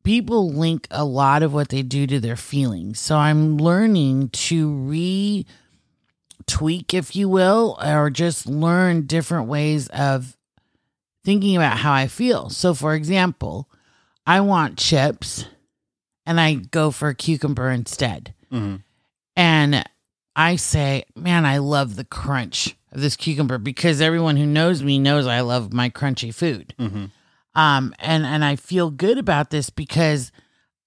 people 0.03 0.51
link 0.51 0.85
a 0.91 1.05
lot 1.05 1.43
of 1.43 1.53
what 1.53 1.69
they 1.69 1.81
do 1.81 2.05
to 2.07 2.19
their 2.19 2.35
feelings. 2.35 2.99
So 2.99 3.15
I'm 3.17 3.57
learning 3.57 4.29
to 4.29 4.69
re 4.69 5.45
tweak, 6.45 6.93
if 6.93 7.15
you 7.15 7.29
will, 7.29 7.77
or 7.81 8.09
just 8.09 8.45
learn 8.47 9.05
different 9.05 9.47
ways 9.47 9.87
of 9.89 10.35
thinking 11.23 11.55
about 11.55 11.77
how 11.77 11.93
I 11.93 12.07
feel. 12.07 12.49
So 12.49 12.73
for 12.73 12.93
example, 12.93 13.69
I 14.27 14.41
want 14.41 14.77
chips 14.77 15.45
and 16.25 16.39
I 16.39 16.55
go 16.55 16.91
for 16.91 17.09
a 17.09 17.15
cucumber 17.15 17.69
instead. 17.69 18.33
hmm 18.51 18.77
And 19.35 19.83
I 20.35 20.55
say, 20.55 21.03
man, 21.15 21.45
I 21.45 21.57
love 21.59 21.95
the 21.95 22.03
crunch 22.05 22.75
of 22.91 23.01
this 23.01 23.15
cucumber 23.15 23.57
because 23.57 24.01
everyone 24.01 24.37
who 24.37 24.45
knows 24.45 24.81
me 24.83 24.99
knows 24.99 25.27
I 25.27 25.41
love 25.41 25.73
my 25.73 25.89
crunchy 25.89 26.33
food. 26.33 26.73
hmm 26.79 27.05
Um, 27.55 27.93
and 27.99 28.25
and 28.25 28.43
I 28.43 28.55
feel 28.55 28.89
good 28.89 29.17
about 29.17 29.49
this 29.51 29.69
because 29.69 30.31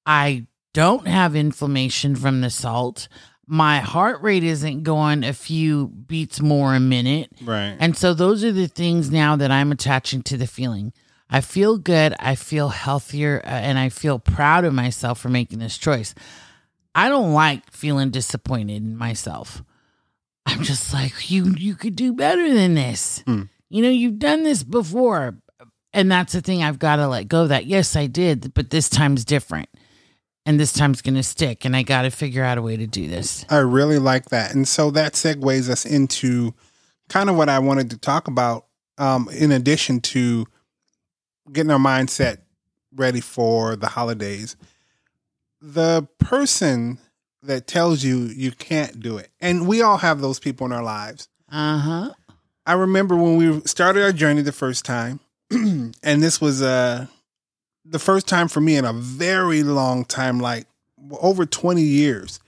I 0.05 0.47
don't 0.75 1.07
have 1.07 1.37
inflammation 1.37 2.17
from 2.17 2.41
the 2.41 2.51
salt. 2.51 3.09
My 3.47 3.79
heart 3.79 4.21
rate 4.23 4.43
isn't 4.43 4.83
going 4.83 5.23
a 5.23 5.33
few 5.33 5.87
beats 5.89 6.41
more 6.41 6.75
a 6.75 6.81
minute. 6.81 7.31
Right. 7.45 7.77
And 7.79 7.97
so 7.97 8.13
those 8.15 8.43
are 8.43 8.51
the 8.53 8.67
things 8.67 9.11
now 9.11 9.37
that 9.37 9.53
I'm 9.53 9.71
attaching 9.71 10.23
to 10.25 10.37
the 10.37 10.49
feeling. 10.49 10.93
I 11.29 11.41
feel 11.41 11.79
good, 11.79 12.15
I 12.21 12.35
feel 12.37 12.69
healthier, 12.69 13.43
uh, 13.45 13.49
and 13.49 13.79
I 13.79 13.89
feel 13.89 14.19
proud 14.19 14.65
of 14.65 14.73
myself 14.73 15.19
for 15.19 15.29
making 15.29 15.59
this 15.59 15.77
choice. 15.77 16.15
I 16.95 17.09
don't 17.09 17.33
like 17.33 17.71
feeling 17.71 18.11
disappointed 18.11 18.77
in 18.77 18.97
myself. 18.97 19.63
I'm 20.47 20.63
just 20.63 20.95
like, 20.95 21.31
you 21.31 21.55
you 21.59 21.75
could 21.75 21.97
do 21.97 22.13
better 22.13 22.55
than 22.55 22.75
this. 22.75 23.23
Hmm. 23.27 23.43
You 23.69 23.83
know, 23.83 23.91
you've 23.91 24.19
done 24.19 24.45
this 24.45 24.63
before. 24.63 25.37
And 25.93 26.13
that's 26.13 26.35
the 26.35 26.43
thing 26.43 26.63
I've 26.63 26.79
got 26.79 26.97
to 26.97 27.09
let 27.09 27.27
go 27.27 27.45
of 27.45 27.49
that. 27.49 27.67
Yes, 27.67 27.97
I 27.97 28.07
did, 28.07 28.53
but 28.53 28.71
this 28.71 28.89
time's 28.89 29.25
different. 29.25 29.69
And 30.45 30.61
this 30.61 30.73
time's 30.73 31.03
going 31.03 31.15
to 31.15 31.23
stick 31.23 31.65
and 31.65 31.75
I 31.75 31.83
got 31.83 32.03
to 32.03 32.11
figure 32.11 32.45
out 32.45 32.59
a 32.59 32.63
way 32.63 32.77
to 32.77 32.87
do 32.87 33.09
this. 33.09 33.45
I 33.49 33.59
really 33.59 33.99
like 33.99 34.27
that. 34.27 34.55
And 34.55 34.69
so 34.69 34.91
that 34.93 35.15
segues 35.15 35.69
us 35.69 35.85
into 35.85 36.55
kind 37.09 37.29
of 37.29 37.37
what 37.37 37.49
I 37.49 37.59
wanted 37.59 37.91
to 37.91 37.99
talk 37.99 38.29
about, 38.29 38.67
um, 38.99 39.29
in 39.33 39.51
addition 39.51 40.01
to 40.03 40.47
getting 41.53 41.71
our 41.71 41.79
mindset 41.79 42.39
ready 42.95 43.21
for 43.21 43.77
the 43.77 43.89
holidays. 43.89 44.57
The 45.61 46.07
person 46.19 46.99
that 47.43 47.67
tells 47.67 48.05
you 48.05 48.25
you 48.25 48.53
can't 48.53 49.01
do 49.01 49.19
it, 49.19 49.31
and 49.41 49.67
we 49.67 49.83
all 49.83 49.99
have 49.99 50.21
those 50.21 50.39
people 50.39 50.67
in 50.67 50.73
our 50.73 50.83
lives. 50.83 51.29
Uh-huh. 51.51 52.13
I 52.67 52.73
remember 52.73 53.17
when 53.17 53.37
we 53.37 53.61
started 53.61 54.03
our 54.03 54.13
journey 54.13 54.43
the 54.43 54.53
first 54.53 54.85
time, 54.85 55.21
and 55.51 55.95
this 56.03 56.41
was 56.41 56.61
uh, 56.63 57.07
the 57.85 57.99
first 57.99 58.27
time 58.27 58.49
for 58.49 58.61
me 58.61 58.77
in 58.77 58.85
a 58.85 58.93
very 58.93 59.63
long 59.63 60.05
time, 60.05 60.41
like 60.41 60.67
over 61.21 61.47
20 61.47 61.81
years. 61.81 62.41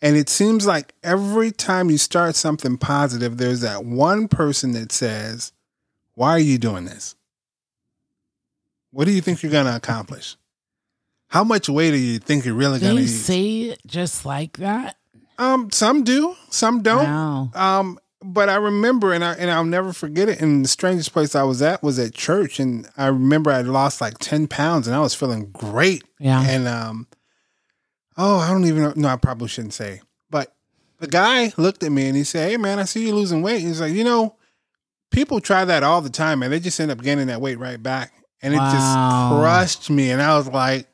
And 0.00 0.16
it 0.16 0.28
seems 0.28 0.66
like 0.66 0.94
every 1.02 1.50
time 1.50 1.90
you 1.90 1.98
start 1.98 2.36
something 2.36 2.78
positive, 2.78 3.36
there's 3.36 3.60
that 3.60 3.84
one 3.84 4.28
person 4.28 4.72
that 4.72 4.92
says, 4.92 5.52
Why 6.14 6.30
are 6.30 6.38
you 6.38 6.56
doing 6.56 6.84
this? 6.84 7.16
What 8.90 9.04
do 9.06 9.12
you 9.12 9.20
think 9.20 9.42
you're 9.42 9.52
going 9.52 9.66
to 9.66 9.76
accomplish? 9.76 10.36
How 11.28 11.44
much 11.44 11.68
weight 11.68 11.90
do 11.90 11.98
you 11.98 12.18
think 12.18 12.44
you're 12.44 12.54
really 12.54 12.80
going 12.80 12.92
to 12.96 13.02
They 13.02 13.02
use? 13.02 13.24
say 13.24 13.60
it 13.70 13.80
just 13.86 14.24
like 14.24 14.56
that. 14.58 14.96
Um, 15.38 15.70
some 15.70 16.02
do, 16.04 16.34
some 16.50 16.82
don't. 16.82 17.04
Wow. 17.04 17.50
Um, 17.54 17.98
but 18.22 18.48
I 18.48 18.56
remember, 18.56 19.12
and 19.12 19.22
I 19.22 19.34
and 19.34 19.50
I'll 19.50 19.64
never 19.64 19.92
forget 19.92 20.28
it. 20.28 20.40
And 20.40 20.64
the 20.64 20.68
strangest 20.68 21.12
place 21.12 21.36
I 21.36 21.44
was 21.44 21.62
at 21.62 21.82
was 21.82 21.98
at 22.00 22.14
church, 22.14 22.58
and 22.58 22.88
I 22.96 23.06
remember 23.06 23.52
I 23.52 23.60
lost 23.60 24.00
like 24.00 24.18
ten 24.18 24.48
pounds, 24.48 24.88
and 24.88 24.96
I 24.96 25.00
was 25.00 25.14
feeling 25.14 25.50
great. 25.52 26.02
Yeah. 26.18 26.42
And 26.44 26.66
um, 26.66 27.06
oh, 28.16 28.38
I 28.38 28.50
don't 28.50 28.64
even 28.64 28.82
know. 28.82 28.92
No, 28.96 29.08
I 29.08 29.16
probably 29.16 29.46
shouldn't 29.48 29.74
say. 29.74 30.00
But 30.30 30.52
the 30.98 31.06
guy 31.06 31.52
looked 31.56 31.84
at 31.84 31.92
me 31.92 32.08
and 32.08 32.16
he 32.16 32.24
said, 32.24 32.50
"Hey, 32.50 32.56
man, 32.56 32.80
I 32.80 32.84
see 32.84 33.06
you 33.06 33.14
losing 33.14 33.42
weight." 33.42 33.60
He's 33.60 33.80
like, 33.80 33.92
you 33.92 34.02
know, 34.02 34.34
people 35.12 35.40
try 35.40 35.64
that 35.64 35.84
all 35.84 36.00
the 36.00 36.10
time, 36.10 36.42
and 36.42 36.52
they 36.52 36.58
just 36.58 36.80
end 36.80 36.90
up 36.90 37.00
gaining 37.02 37.28
that 37.28 37.40
weight 37.40 37.60
right 37.60 37.80
back, 37.80 38.12
and 38.42 38.54
it 38.54 38.58
Wow. 38.58 38.70
just 38.70 38.98
crushed 39.28 39.90
me. 39.90 40.10
And 40.10 40.20
I 40.22 40.36
was 40.36 40.48
like, 40.48 40.86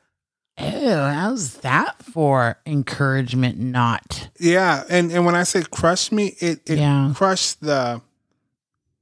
Ew, 0.57 0.89
how's 0.89 1.55
that 1.57 2.01
for 2.01 2.57
encouragement 2.65 3.59
not? 3.59 4.29
Yeah, 4.39 4.83
and 4.89 5.11
and 5.11 5.25
when 5.25 5.35
I 5.35 5.43
say 5.43 5.63
crush 5.63 6.11
me, 6.11 6.35
it 6.39 6.61
it 6.69 6.79
Yeah. 6.79 7.11
crushed 7.13 7.61
the 7.61 8.01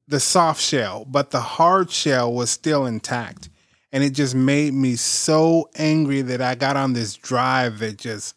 the 0.08 0.20
soft 0.20 0.62
shell, 0.62 1.06
but 1.06 1.32
the 1.32 1.40
hard 1.40 1.90
shell 1.92 2.34
was 2.34 2.50
still 2.50 2.86
intact, 2.86 3.50
and 3.92 4.04
it 4.04 4.12
just 4.12 4.36
made 4.36 4.74
me 4.74 4.96
so 4.96 5.70
angry 5.76 6.22
that 6.24 6.42
I 6.42 6.56
got 6.56 6.76
on 6.76 6.94
this 6.94 7.16
drive 7.16 7.80
that 7.80 7.98
just, 8.00 8.36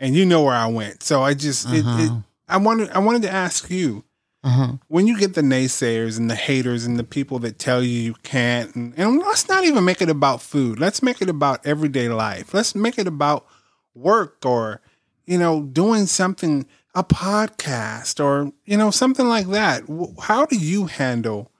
and 0.00 0.14
you 0.14 0.26
know 0.26 0.42
where 0.42 0.54
I 0.54 0.66
went. 0.66 1.02
So 1.02 1.22
I 1.22 1.34
just 1.34 1.66
it, 1.72 1.86
it 1.86 2.10
Uh-huh. 2.10 2.20
I 2.48 2.56
wanted 2.58 2.90
I 2.90 2.98
wanted 2.98 3.22
to 3.22 3.30
ask 3.30 3.70
you 3.70 4.04
Uh-huh. 4.44 4.72
when 4.88 5.06
you 5.06 5.16
get 5.16 5.34
the 5.34 5.40
naysayers 5.40 6.18
and 6.18 6.28
the 6.28 6.34
haters 6.34 6.84
and 6.84 6.98
the 6.98 7.04
people 7.04 7.38
that 7.38 7.60
tell 7.60 7.80
you 7.80 8.00
you 8.00 8.14
can't, 8.24 8.74
and, 8.74 8.92
and 8.96 9.18
let's 9.20 9.48
not 9.48 9.64
even 9.64 9.84
make 9.84 10.02
it 10.02 10.10
about 10.10 10.42
food. 10.42 10.80
Let's 10.80 11.00
make 11.00 11.22
it 11.22 11.28
about 11.28 11.64
everyday 11.64 12.08
life. 12.08 12.52
Let's 12.52 12.74
make 12.74 12.98
it 12.98 13.06
about 13.06 13.46
work 13.94 14.44
or, 14.44 14.80
you 15.26 15.38
know, 15.38 15.62
doing 15.62 16.06
something, 16.06 16.66
a 16.94 17.04
podcast 17.04 18.22
or, 18.22 18.52
you 18.64 18.76
know, 18.76 18.90
something 18.90 19.28
like 19.28 19.46
that. 19.48 19.84
How 20.22 20.44
do 20.44 20.56
you 20.56 20.86
handle 20.86 21.52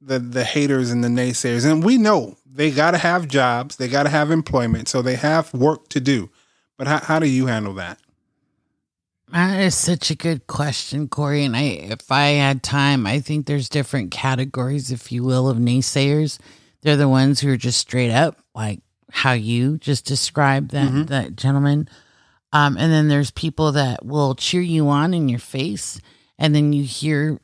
the, 0.00 0.18
the 0.18 0.44
haters 0.44 0.90
and 0.90 1.02
the 1.02 1.08
naysayers? 1.08 1.64
And 1.64 1.82
we 1.82 1.96
know 1.96 2.36
they 2.44 2.70
got 2.70 2.90
to 2.90 2.98
have 2.98 3.26
jobs, 3.26 3.76
they 3.76 3.88
got 3.88 4.02
to 4.02 4.10
have 4.10 4.30
employment, 4.30 4.88
so 4.88 5.00
they 5.00 5.16
have 5.16 5.52
work 5.54 5.88
to 5.88 6.00
do. 6.00 6.30
But 6.76 6.86
how, 6.88 6.98
how 6.98 7.18
do 7.18 7.26
you 7.26 7.46
handle 7.46 7.74
that? 7.74 7.98
That 9.32 9.60
is 9.60 9.74
such 9.74 10.10
a 10.10 10.14
good 10.14 10.46
question, 10.46 11.08
Corey. 11.08 11.44
And 11.44 11.54
I, 11.56 11.62
if 11.62 12.10
I 12.10 12.28
had 12.30 12.62
time, 12.62 13.06
I 13.06 13.20
think 13.20 13.46
there's 13.46 13.68
different 13.68 14.10
categories, 14.10 14.90
if 14.90 15.12
you 15.12 15.22
will, 15.22 15.48
of 15.48 15.58
naysayers. 15.58 16.38
They're 16.82 16.96
the 16.96 17.08
ones 17.08 17.40
who 17.40 17.50
are 17.52 17.56
just 17.58 17.78
straight 17.78 18.10
up, 18.10 18.38
like 18.54 18.80
how 19.10 19.32
you 19.32 19.76
just 19.78 20.04
described 20.06 20.70
that 20.70 20.90
Mhm. 20.90 21.06
that 21.08 21.36
gentleman. 21.36 21.88
Um, 22.52 22.76
and 22.78 22.90
then 22.90 23.08
there's 23.08 23.30
people 23.30 23.72
that 23.72 24.04
will 24.06 24.34
cheer 24.34 24.62
you 24.62 24.88
on 24.88 25.12
in 25.12 25.28
your 25.28 25.38
face, 25.38 26.00
and 26.38 26.54
then 26.54 26.72
you 26.72 26.84
hear 26.84 27.40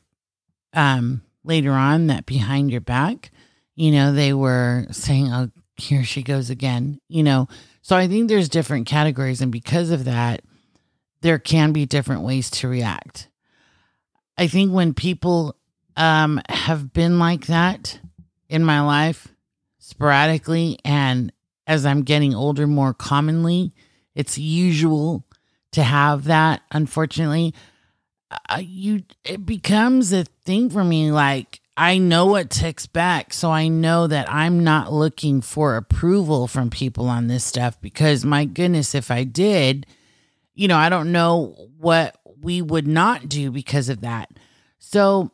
um, 0.73 1.21
later 1.43 1.71
on 1.71 2.07
that 2.07 2.25
behind 2.25 2.69
your 2.71 2.81
back, 2.81 3.31
You 3.77 3.91
know, 3.91 4.11
they 4.13 4.33
were 4.33 4.87
saying, 4.91 5.31
oh, 5.33 5.49
here 5.77 6.03
she 6.05 6.23
goes 6.23 6.49
again, 6.49 6.99
you 7.09 7.23
know. 7.23 7.47
So 7.81 7.95
I 7.97 8.07
think 8.07 8.27
there's 8.29 8.47
different 8.49 8.87
categories. 8.87 9.41
And 9.41 9.51
because 9.51 9.89
of 9.91 10.05
that, 10.05 10.41
there 11.21 11.39
can 11.39 11.71
be 11.71 11.85
different 11.85 12.21
ways 12.21 12.49
to 12.51 12.67
react. 12.67 13.29
I 14.37 14.47
think 14.47 14.71
when 14.71 14.93
people 14.93 15.55
um, 15.95 16.41
have 16.49 16.93
been 16.93 17.19
like 17.19 17.47
that 17.47 17.99
in 18.49 18.63
my 18.63 18.81
life 18.81 19.27
sporadically, 19.79 20.79
and 20.83 21.31
as 21.67 21.85
I'm 21.85 22.03
getting 22.03 22.35
older, 22.35 22.67
more 22.67 22.93
commonly, 22.93 23.73
it's 24.13 24.37
usual 24.37 25.23
to 25.71 25.83
have 25.83 26.25
that. 26.25 26.61
Unfortunately, 26.71 27.53
uh, 28.49 28.61
you 28.63 29.03
it 29.23 29.45
becomes 29.45 30.11
a 30.11 30.25
thing 30.45 30.69
for 30.69 30.83
me. 30.83 31.11
Like 31.11 31.61
I 31.77 31.97
know 31.97 32.25
what 32.25 32.49
to 32.51 32.67
expect, 32.67 33.33
so 33.33 33.51
I 33.51 33.67
know 33.67 34.07
that 34.07 34.31
I'm 34.31 34.63
not 34.63 34.91
looking 34.91 35.41
for 35.41 35.75
approval 35.75 36.47
from 36.47 36.69
people 36.69 37.07
on 37.07 37.27
this 37.27 37.43
stuff 37.43 37.79
because 37.81 38.25
my 38.25 38.45
goodness, 38.45 38.95
if 38.95 39.11
I 39.11 39.23
did, 39.23 39.85
you 40.55 40.67
know, 40.67 40.77
I 40.77 40.89
don't 40.89 41.11
know 41.11 41.69
what 41.77 42.17
we 42.41 42.61
would 42.61 42.87
not 42.87 43.29
do 43.29 43.51
because 43.51 43.89
of 43.89 44.01
that. 44.01 44.29
So 44.79 45.31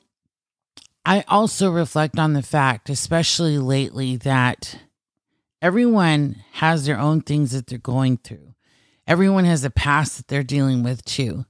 I 1.05 1.23
also 1.27 1.69
reflect 1.71 2.19
on 2.19 2.33
the 2.33 2.41
fact, 2.41 2.89
especially 2.89 3.57
lately, 3.57 4.17
that 4.17 4.79
everyone 5.61 6.43
has 6.53 6.85
their 6.85 6.99
own 6.99 7.21
things 7.21 7.51
that 7.51 7.67
they're 7.67 7.79
going 7.79 8.17
through. 8.17 8.53
Everyone 9.07 9.45
has 9.45 9.63
a 9.63 9.69
past 9.69 10.17
that 10.17 10.27
they're 10.27 10.43
dealing 10.43 10.83
with 10.83 11.03
too. 11.05 11.45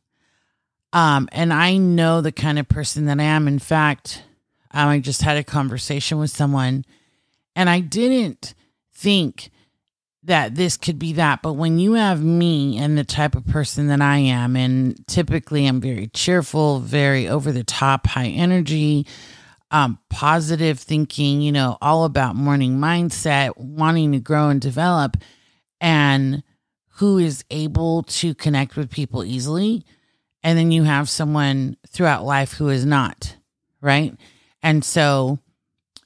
Um, 0.93 1.29
and 1.31 1.53
I 1.53 1.77
know 1.77 2.21
the 2.21 2.31
kind 2.31 2.59
of 2.59 2.67
person 2.67 3.05
that 3.05 3.19
I 3.19 3.23
am. 3.23 3.47
In 3.47 3.59
fact, 3.59 4.23
um, 4.71 4.89
I 4.89 4.99
just 4.99 5.21
had 5.21 5.37
a 5.37 5.43
conversation 5.43 6.17
with 6.17 6.31
someone 6.31 6.85
and 7.55 7.69
I 7.69 7.79
didn't 7.79 8.53
think 8.93 9.51
that 10.23 10.55
this 10.55 10.77
could 10.77 10.99
be 10.99 11.13
that. 11.13 11.41
But 11.41 11.53
when 11.53 11.79
you 11.79 11.93
have 11.93 12.23
me 12.23 12.77
and 12.77 12.97
the 12.97 13.03
type 13.03 13.35
of 13.35 13.45
person 13.47 13.87
that 13.87 14.01
I 14.01 14.17
am, 14.17 14.55
and 14.55 15.05
typically 15.07 15.65
I'm 15.65 15.81
very 15.81 16.07
cheerful, 16.07 16.79
very 16.79 17.27
over 17.27 17.51
the 17.51 17.63
top, 17.63 18.07
high 18.07 18.27
energy, 18.27 19.07
um, 19.71 19.97
positive 20.09 20.79
thinking, 20.79 21.41
you 21.41 21.51
know, 21.51 21.77
all 21.81 22.05
about 22.05 22.35
morning 22.35 22.77
mindset, 22.77 23.57
wanting 23.57 24.11
to 24.11 24.19
grow 24.19 24.49
and 24.49 24.61
develop, 24.61 25.17
and 25.79 26.43
who 26.95 27.17
is 27.17 27.43
able 27.49 28.03
to 28.03 28.35
connect 28.35 28.75
with 28.75 28.91
people 28.91 29.23
easily. 29.23 29.83
And 30.43 30.57
then 30.57 30.71
you 30.71 30.83
have 30.83 31.09
someone 31.09 31.77
throughout 31.87 32.25
life 32.25 32.53
who 32.53 32.69
is 32.69 32.85
not, 32.85 33.35
right? 33.79 34.15
And 34.61 34.83
so 34.83 35.39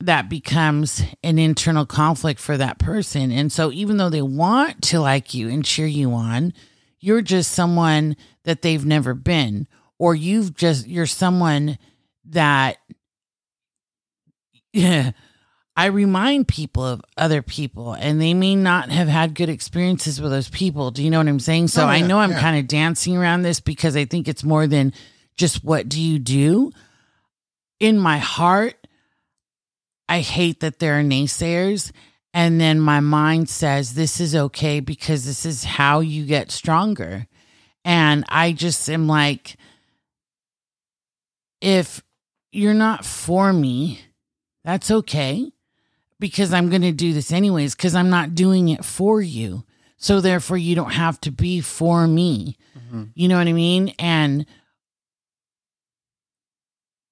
that 0.02 0.30
becomes 0.30 1.02
an 1.24 1.40
internal 1.40 1.86
conflict 1.86 2.40
for 2.40 2.58
that 2.58 2.80
person. 2.80 3.32
And 3.32 3.52
so 3.52 3.72
even 3.72 3.98
though 3.98 4.10
they 4.10 4.22
want 4.22 4.82
to 4.84 5.00
like 5.00 5.34
you 5.34 5.50
and 5.50 5.64
cheer 5.64 5.88
you 5.88 6.12
on, 6.12 6.54
you're 7.00 7.22
just 7.22 7.52
someone 7.52 8.16
that 8.44 8.62
they've 8.62 8.86
never 8.86 9.14
been, 9.14 9.68
or 9.98 10.14
you've 10.14 10.54
just, 10.56 10.88
you're 10.88 11.06
someone 11.06 11.78
that, 12.26 12.78
yeah. 14.74 15.12
I 15.78 15.88
remind 15.88 16.48
people 16.48 16.86
of 16.86 17.02
other 17.18 17.42
people 17.42 17.92
and 17.92 18.22
they 18.22 18.34
may 18.34 18.56
not 18.56 18.90
have 18.92 19.10
had 19.10 19.36
good 19.36 19.50
experiences 19.50 20.22
with 20.22 20.32
those 20.32 20.48
people. 20.48 20.90
Do 20.90 21.04
you 21.04 21.10
know 21.10 21.18
what 21.18 21.28
I'm 21.28 21.38
saying? 21.42 21.68
So 21.68 21.84
Oh, 21.84 21.88
I 21.88 22.00
know 22.00 22.20
I'm 22.20 22.32
yeah. 22.32 22.40
kind 22.40 22.58
of 22.58 22.66
dancing 22.68 23.18
around 23.18 23.42
this 23.42 23.60
because 23.60 23.98
I 23.98 24.06
think 24.06 24.30
it's 24.30 24.46
more 24.46 24.68
than 24.68 24.94
just 25.36 25.66
what 25.66 25.90
do 25.90 26.02
you 26.02 26.18
do? 26.18 26.72
In 27.82 28.00
my 28.00 28.20
heart, 28.20 28.85
I 30.08 30.20
hate 30.20 30.60
that 30.60 30.80
there 30.80 31.00
are 31.00 31.04
naysayers. 31.04 31.92
And 32.34 32.60
then 32.60 32.80
my 32.80 33.00
mind 33.00 33.50
says, 33.50 33.94
this 33.94 34.20
is 34.20 34.36
okay 34.36 34.80
because 34.80 35.26
this 35.26 35.46
is 35.46 35.64
how 35.64 36.02
you 36.02 36.26
get 36.26 36.52
stronger. 36.52 37.28
And 37.86 38.26
I 38.28 38.52
just 38.52 38.90
am 38.90 39.08
like, 39.08 39.56
if 41.62 42.04
you're 42.52 42.74
not 42.74 43.06
for 43.06 43.54
me, 43.54 44.02
that's 44.64 44.92
okay 44.92 45.52
because 46.20 46.52
I'm 46.52 46.70
going 46.70 46.82
to 46.82 46.92
do 46.92 47.14
this 47.14 47.32
anyways 47.32 47.76
because 47.76 47.96
I'm 47.96 48.10
not 48.10 48.36
doing 48.36 48.70
it 48.70 48.84
for 48.84 49.22
you. 49.22 49.64
So 49.98 50.20
therefore, 50.20 50.58
you 50.58 50.76
don't 50.76 50.92
have 50.92 51.20
to 51.22 51.32
be 51.32 51.62
for 51.62 52.06
me. 52.06 52.58
Mm-hmm. 52.78 53.04
You 53.14 53.28
know 53.28 53.38
what 53.38 53.48
I 53.48 53.54
mean? 53.54 53.94
And 53.98 54.46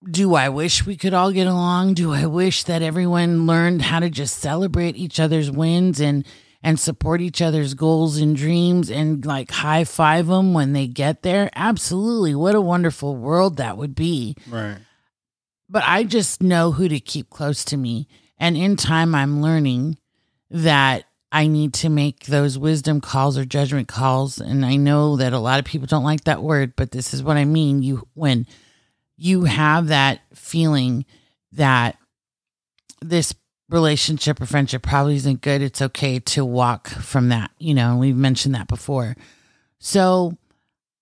do 0.09 0.35
I 0.35 0.49
wish 0.49 0.85
we 0.85 0.95
could 0.97 1.13
all 1.13 1.31
get 1.31 1.47
along? 1.47 1.93
Do 1.95 2.13
I 2.13 2.25
wish 2.25 2.63
that 2.63 2.81
everyone 2.81 3.45
learned 3.45 3.81
how 3.83 3.99
to 3.99 4.09
just 4.09 4.37
celebrate 4.37 4.95
each 4.95 5.19
other's 5.19 5.49
wins 5.51 5.99
and 5.99 6.25
and 6.65 6.79
support 6.79 7.19
each 7.19 7.41
other's 7.41 7.73
goals 7.73 8.17
and 8.17 8.35
dreams 8.37 8.89
and 8.89 9.25
like 9.25 9.51
high 9.51 9.83
five 9.83 10.27
them 10.27 10.53
when 10.53 10.73
they 10.73 10.87
get 10.87 11.21
there? 11.21 11.49
Absolutely. 11.55 12.33
What 12.35 12.55
a 12.55 12.61
wonderful 12.61 13.15
world 13.15 13.57
that 13.57 13.77
would 13.77 13.95
be 13.95 14.35
Right. 14.47 14.77
but 15.69 15.83
I 15.85 16.03
just 16.05 16.41
know 16.41 16.71
who 16.71 16.87
to 16.87 16.99
keep 16.99 17.29
close 17.29 17.65
to 17.65 17.77
me. 17.77 18.07
And 18.37 18.55
in 18.57 18.75
time, 18.77 19.13
I'm 19.13 19.41
learning 19.41 19.97
that 20.49 21.05
I 21.31 21.47
need 21.47 21.73
to 21.75 21.89
make 21.89 22.25
those 22.25 22.57
wisdom 22.57 23.01
calls 23.01 23.37
or 23.37 23.43
judgment 23.45 23.87
calls. 23.87 24.39
And 24.39 24.65
I 24.65 24.75
know 24.75 25.15
that 25.17 25.33
a 25.33 25.39
lot 25.39 25.59
of 25.59 25.65
people 25.65 25.87
don't 25.87 26.03
like 26.03 26.23
that 26.25 26.43
word, 26.43 26.75
but 26.75 26.91
this 26.91 27.13
is 27.13 27.23
what 27.23 27.37
I 27.37 27.45
mean. 27.45 27.81
You, 27.83 28.07
when 28.13 28.45
you 29.17 29.45
have 29.45 29.87
that 29.87 30.21
feeling 30.33 31.05
that 31.51 31.97
this 33.01 33.33
relationship 33.69 34.39
or 34.41 34.45
friendship 34.45 34.83
probably 34.83 35.15
isn't 35.15 35.41
good, 35.41 35.61
it's 35.61 35.81
okay 35.81 36.19
to 36.19 36.45
walk 36.45 36.87
from 36.87 37.29
that, 37.29 37.51
you 37.57 37.73
know, 37.73 37.97
we've 37.97 38.15
mentioned 38.15 38.55
that 38.55 38.67
before. 38.67 39.15
So 39.79 40.37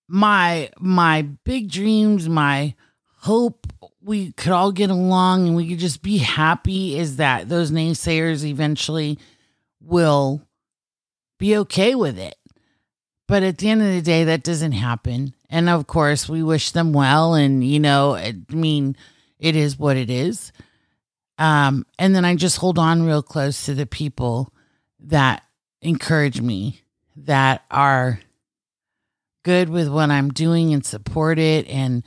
my 0.08 0.70
my 0.78 1.22
big 1.44 1.70
dreams, 1.70 2.28
my 2.28 2.74
hope 3.18 3.66
we 4.02 4.32
could 4.32 4.52
all 4.52 4.72
get 4.72 4.90
along 4.90 5.46
and 5.46 5.56
we 5.56 5.68
could 5.68 5.78
just 5.78 6.02
be 6.02 6.18
happy 6.18 6.98
is 6.98 7.16
that 7.16 7.48
those 7.48 7.70
naysayers 7.70 8.44
eventually 8.44 9.18
will 9.80 10.42
be 11.38 11.56
okay 11.56 11.94
with 11.94 12.18
it. 12.18 12.36
But 13.28 13.42
at 13.42 13.58
the 13.58 13.68
end 13.68 13.80
of 13.82 13.88
the 13.88 14.02
day, 14.02 14.24
that 14.24 14.42
doesn't 14.42 14.72
happen. 14.72 15.34
And 15.52 15.68
of 15.68 15.86
course, 15.86 16.30
we 16.30 16.42
wish 16.42 16.70
them 16.70 16.94
well. 16.94 17.34
And, 17.34 17.62
you 17.62 17.78
know, 17.78 18.14
I 18.16 18.34
mean, 18.48 18.96
it 19.38 19.54
is 19.54 19.78
what 19.78 19.98
it 19.98 20.08
is. 20.08 20.50
Um, 21.38 21.84
and 21.98 22.14
then 22.14 22.24
I 22.24 22.34
just 22.36 22.56
hold 22.56 22.78
on 22.78 23.02
real 23.02 23.22
close 23.22 23.66
to 23.66 23.74
the 23.74 23.84
people 23.84 24.52
that 25.00 25.42
encourage 25.82 26.40
me, 26.40 26.80
that 27.16 27.64
are 27.70 28.20
good 29.42 29.68
with 29.68 29.88
what 29.88 30.10
I'm 30.10 30.30
doing 30.30 30.72
and 30.72 30.86
support 30.86 31.38
it. 31.38 31.68
And 31.68 32.02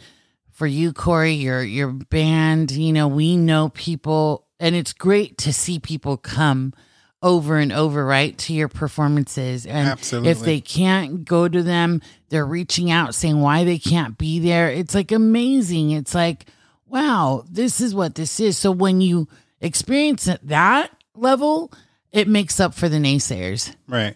for 0.52 0.66
you, 0.66 0.92
Corey, 0.92 1.34
your 1.34 1.62
your 1.62 1.90
band, 1.90 2.72
you 2.72 2.94
know, 2.94 3.08
we 3.08 3.38
know 3.38 3.70
people, 3.70 4.48
and 4.60 4.74
it's 4.74 4.94
great 4.94 5.38
to 5.40 5.54
see 5.54 5.78
people 5.78 6.18
come 6.18 6.74
over 7.26 7.58
and 7.58 7.74
over, 7.74 8.06
right, 8.06 8.38
to 8.38 8.54
your 8.54 8.68
performances. 8.68 9.66
And 9.66 9.90
Absolutely. 9.90 10.30
if 10.30 10.42
they 10.42 10.62
can't 10.62 11.26
go 11.26 11.48
to 11.48 11.64
them, 11.64 12.04
they're 12.30 12.46
reaching 12.46 12.92
out 12.92 13.16
saying 13.16 13.42
why 13.42 13.64
they 13.64 13.80
can't 13.80 14.16
be 14.16 14.38
there. 14.38 14.70
It's 14.70 14.94
like 14.94 15.12
amazing. 15.12 15.90
It's 15.90 16.14
like, 16.14 16.46
wow, 16.86 17.44
this 17.50 17.82
is 17.82 17.96
what 17.96 18.14
this 18.14 18.40
is. 18.40 18.60
So 18.60 18.72
when 18.72 19.02
you 19.02 19.28
experience 19.60 20.28
at 20.28 20.48
that 20.48 20.92
level, 21.16 21.74
it 22.12 22.28
makes 22.28 22.60
up 22.60 22.76
for 22.76 22.88
the 22.88 22.98
naysayers. 22.98 23.76
Right. 23.88 24.16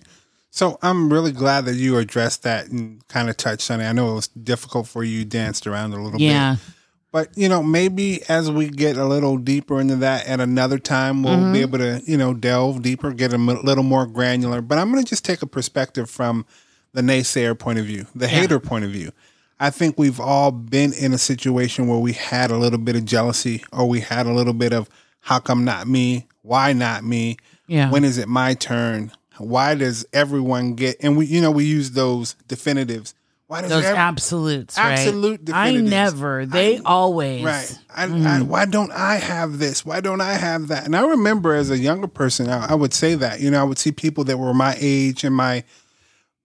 So 0.52 0.78
I'm 0.84 1.12
really 1.12 1.32
glad 1.32 1.65
that 1.65 1.78
you 1.78 1.98
addressed 1.98 2.43
that 2.43 2.67
and 2.67 3.06
kind 3.08 3.28
of 3.28 3.38
touched 3.38 3.72
on 3.72 3.82
it. 3.82 3.89
I 3.89 3.91
know 3.91 4.12
it 4.12 4.15
was 4.15 4.28
difficult 4.28 4.88
for 4.88 5.04
you, 5.04 5.26
danced 5.26 5.65
around 5.65 5.93
a 5.93 5.95
little 5.95 6.12
bit. 6.12 6.22
Yeah. 6.22 6.58
bit. 6.58 6.76
But, 7.12 7.36
you 7.36 7.50
know, 7.50 7.63
maybe 7.63 8.22
as 8.30 8.52
we 8.52 8.69
get 8.69 8.95
a 8.98 9.06
little 9.06 9.38
deeper 9.38 9.80
into 9.82 9.95
that 9.98 10.28
at 10.28 10.39
another 10.39 10.78
time, 10.78 11.24
we'll 11.24 11.38
Mm-hmm. 11.38 11.54
be 11.54 11.62
able 11.62 11.78
to, 11.80 12.02
you 12.06 12.17
know, 12.17 12.34
delve 12.36 12.82
deeper, 12.84 13.12
get 13.13 13.32
a 13.32 13.36
m- 13.36 13.48
little 13.63 13.84
more 13.84 14.06
granular. 14.06 14.62
But 14.62 14.78
I'm 14.78 14.91
going 14.91 15.04
to 15.04 15.10
just 15.10 15.26
take 15.26 15.41
a 15.41 15.48
perspective 15.48 16.10
from 16.10 16.45
the 16.93 17.02
naysayer 17.02 17.58
point 17.58 17.80
of 17.80 17.86
view, 17.86 18.06
the 18.13 18.28
hater 18.28 18.60
point 18.60 18.86
of 18.86 18.91
view. 18.91 19.12
I 19.60 19.72
think 19.72 19.98
we've 19.98 20.19
all 20.19 20.52
been 20.52 20.93
in 20.93 21.13
a 21.13 21.17
situation 21.17 21.88
where 21.88 21.98
we 22.00 22.13
had 22.13 22.52
a 22.52 22.58
little 22.58 22.80
bit 22.80 22.95
of 22.95 23.06
jealousy 23.06 23.63
or 23.74 23.88
we 23.89 24.00
had 24.02 24.26
a 24.28 24.32
little 24.34 24.54
bit 24.54 24.72
of, 24.72 24.88
how 25.22 25.39
come 25.39 25.65
not 25.65 25.88
me? 25.88 26.28
Why 26.43 26.74
not 26.74 27.04
me? 27.04 27.38
Yeah. 27.67 27.89
When 27.91 28.04
is 28.06 28.17
it 28.17 28.28
my 28.28 28.54
turn? 28.54 29.12
Why 29.38 29.74
does 29.76 30.06
everyone 30.13 30.74
get, 30.76 30.98
and 31.02 31.17
we, 31.17 31.26
you 31.26 31.41
know, 31.41 31.52
we 31.52 31.65
use 31.65 31.91
those 31.91 32.36
definitives. 32.48 33.13
Why 33.49 33.62
does 33.62 33.71
Those 33.71 33.85
ev- 33.85 33.95
absolutes, 33.97 34.77
right? 34.77 34.91
Absolute 34.99 35.49
I 35.51 35.71
never. 35.71 36.45
They 36.45 36.77
always. 36.85 37.43
Right. 37.43 37.79
I, 37.89 38.05
Mm-hmm. 38.05 38.27
I, 38.27 38.41
why 38.43 38.65
don't 38.65 38.91
I 38.91 39.15
have 39.15 39.57
this? 39.57 39.83
Why 39.83 40.01
don't 40.01 40.21
I 40.21 40.33
have 40.33 40.67
that? 40.67 40.85
And 40.85 40.95
I 40.95 41.01
remember 41.03 41.55
as 41.55 41.71
a 41.71 41.77
younger 41.79 42.07
person, 42.07 42.47
I, 42.47 42.67
I 42.67 42.73
would 42.75 42.93
say 42.93 43.15
that. 43.15 43.39
You 43.39 43.49
know, 43.49 43.59
I 43.59 43.63
would 43.63 43.79
see 43.79 43.91
people 43.91 44.23
that 44.25 44.38
were 44.38 44.53
my 44.53 44.77
age 44.79 45.23
in 45.23 45.33
my 45.33 45.63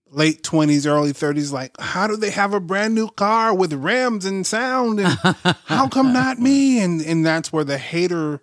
late 0.09 0.41
20s, 0.41 0.87
early 0.87 1.13
30s, 1.13 1.51
like, 1.51 1.79
how 1.79 2.07
do 2.07 2.17
they 2.17 2.31
have 2.31 2.53
a 2.55 2.59
brand 2.59 2.95
new 2.95 3.09
car 3.09 3.53
with 3.53 3.71
rims 3.73 4.25
and 4.25 4.43
sound? 4.47 4.99
And 4.99 5.07
how 5.65 5.87
come 5.87 6.11
not 6.11 6.39
me? 6.39 6.79
And, 6.81 7.01
and 7.01 7.23
that's 7.23 7.53
where 7.53 7.63
the 7.63 7.77
hater 7.77 8.41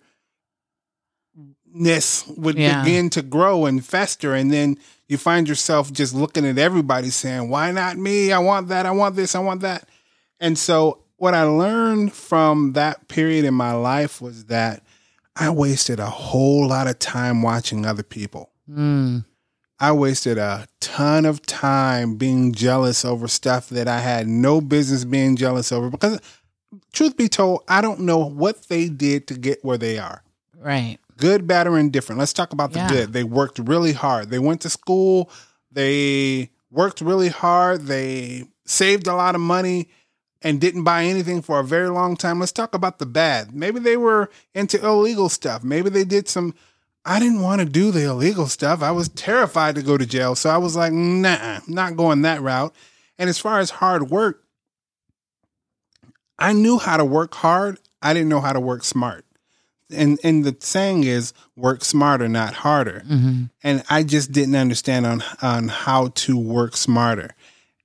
ness 1.74 2.26
would 2.36 2.56
Yeah. 2.58 2.82
begin 2.82 3.10
to 3.10 3.22
grow 3.22 3.66
and 3.66 3.84
fester 3.84 4.34
and 4.34 4.52
then 4.52 4.76
you 5.08 5.18
find 5.18 5.48
yourself 5.48 5.92
just 5.92 6.14
looking 6.14 6.46
at 6.46 6.58
everybody 6.58 7.10
saying 7.10 7.48
why 7.48 7.70
not 7.72 7.96
me 7.96 8.32
i 8.32 8.38
want 8.38 8.68
that 8.68 8.86
i 8.86 8.90
want 8.90 9.16
this 9.16 9.34
i 9.34 9.38
want 9.38 9.60
that 9.62 9.88
and 10.40 10.58
so 10.58 10.98
what 11.16 11.34
i 11.34 11.42
learned 11.42 12.12
from 12.12 12.72
that 12.74 13.08
period 13.08 13.44
in 13.44 13.54
my 13.54 13.72
life 13.72 14.20
was 14.20 14.44
that 14.46 14.82
i 15.36 15.48
wasted 15.48 15.98
a 16.00 16.06
whole 16.10 16.66
lot 16.68 16.86
of 16.86 16.98
time 16.98 17.42
watching 17.42 17.84
other 17.86 18.02
people 18.02 18.50
Mm. 18.70 19.24
I 19.80 19.90
wasted 19.90 20.38
a 20.38 20.68
ton 20.80 21.26
of 21.26 21.42
time 21.44 22.14
being 22.14 22.52
jealous 22.52 23.04
over 23.04 23.26
stuff 23.26 23.68
that 23.70 23.88
I 23.88 23.98
had 23.98 24.28
no 24.28 24.60
business 24.60 25.04
being 25.04 25.34
jealous 25.34 25.72
over 25.72 25.90
because 25.90 26.20
truth 26.92 27.16
be 27.16 27.28
told, 27.28 27.62
I 27.66 27.80
don't 27.80 28.00
know 28.00 28.18
what 28.18 28.68
they 28.68 28.88
did 28.88 29.26
to 29.26 29.34
get 29.34 29.64
where 29.64 29.76
they 29.76 29.98
are. 29.98 30.22
Right. 30.56 30.98
Good, 31.22 31.46
bad, 31.46 31.68
or 31.68 31.78
indifferent. 31.78 32.18
Let's 32.18 32.32
talk 32.32 32.52
about 32.52 32.72
the 32.72 32.80
Yeah. 32.80 32.88
good. 32.88 33.12
They 33.12 33.22
worked 33.22 33.60
really 33.60 33.92
hard. 33.92 34.30
They 34.30 34.40
went 34.40 34.60
to 34.62 34.68
school. 34.68 35.30
They 35.70 36.50
worked 36.68 37.00
really 37.00 37.28
hard. 37.28 37.86
They 37.86 38.48
saved 38.66 39.06
a 39.06 39.14
lot 39.14 39.36
of 39.36 39.40
money 39.40 39.88
and 40.42 40.60
didn't 40.60 40.82
buy 40.82 41.04
anything 41.04 41.40
for 41.40 41.60
a 41.60 41.64
very 41.64 41.88
long 41.90 42.16
time. 42.16 42.40
Let's 42.40 42.50
talk 42.50 42.74
about 42.74 42.98
the 42.98 43.06
bad. 43.06 43.54
Maybe 43.54 43.78
they 43.78 43.96
were 43.96 44.30
into 44.52 44.84
illegal 44.84 45.28
stuff. 45.28 45.62
Maybe 45.62 45.90
they 45.90 46.02
did 46.02 46.28
some. 46.28 46.54
I 47.04 47.20
didn't 47.20 47.40
want 47.40 47.60
to 47.60 47.66
do 47.66 47.92
the 47.92 48.02
illegal 48.02 48.48
stuff. 48.48 48.82
I 48.82 48.90
was 48.90 49.08
terrified 49.08 49.76
to 49.76 49.82
go 49.82 49.96
to 49.96 50.04
jail. 50.04 50.34
So 50.34 50.50
I 50.50 50.56
was 50.56 50.74
like, 50.74 50.92
nah, 50.92 51.60
not 51.68 51.96
going 51.96 52.22
that 52.22 52.42
route. 52.42 52.74
And 53.16 53.30
as 53.30 53.38
far 53.38 53.60
as 53.60 53.70
hard 53.70 54.10
work, 54.10 54.42
I 56.36 56.52
knew 56.52 56.78
how 56.78 56.96
to 56.96 57.04
work 57.04 57.32
hard. 57.34 57.78
I 58.02 58.12
didn't 58.12 58.28
know 58.28 58.40
how 58.40 58.52
to 58.52 58.58
work 58.60 58.82
smart. 58.82 59.24
And 59.92 60.18
and 60.24 60.44
the 60.44 60.56
saying 60.60 61.04
is 61.04 61.32
work 61.56 61.84
smarter, 61.84 62.28
not 62.28 62.54
harder. 62.54 63.00
hmm 63.00 63.44
And 63.62 63.82
I 63.90 64.02
just 64.02 64.32
didn't 64.32 64.56
understand 64.56 65.06
on 65.06 65.22
on 65.40 65.68
how 65.68 66.08
to 66.08 66.36
work 66.38 66.76
smarter. 66.76 67.34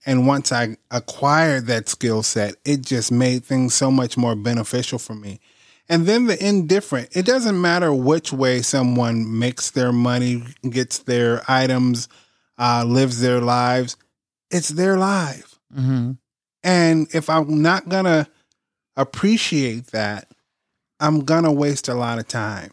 And 0.05 0.25
once 0.25 0.53
I 0.53 0.77
acquired 0.89 1.67
that 1.67 1.89
skill 1.89 2.23
set, 2.23 2.55
it 2.63 2.81
just 2.81 3.11
made 3.11 3.43
things 3.43 3.73
so 3.73 3.91
much 3.91 4.15
more 4.15 4.35
beneficial 4.35 4.99
for 4.99 5.13
me. 5.15 5.41
And 5.89 6.05
then 6.05 6.27
the 6.27 6.45
indifferent, 6.45 7.09
it 7.15 7.25
doesn't 7.25 7.59
matter 7.59 7.93
which 7.93 8.31
way 8.33 8.61
someone 8.61 9.37
makes 9.37 9.71
their 9.71 9.91
money, 9.91 10.43
gets 10.69 10.99
their 10.99 11.41
items, 11.47 12.07
uh, 12.57 12.83
lives 12.85 13.21
their 13.21 13.41
lives, 13.41 13.97
it's 14.49 14.69
their 14.69 14.97
life. 14.97 15.59
hmm 15.73 16.11
And 16.63 17.07
if 17.13 17.29
I'm 17.29 17.61
not 17.61 17.89
going 17.89 18.05
to 18.05 18.27
appreciate 18.95 19.87
that, 19.87 20.29
I'm 20.99 21.21
to 21.43 21.51
waste 21.51 21.87
a 21.87 21.93
lot 21.93 22.19
of 22.19 22.27
time. 22.27 22.71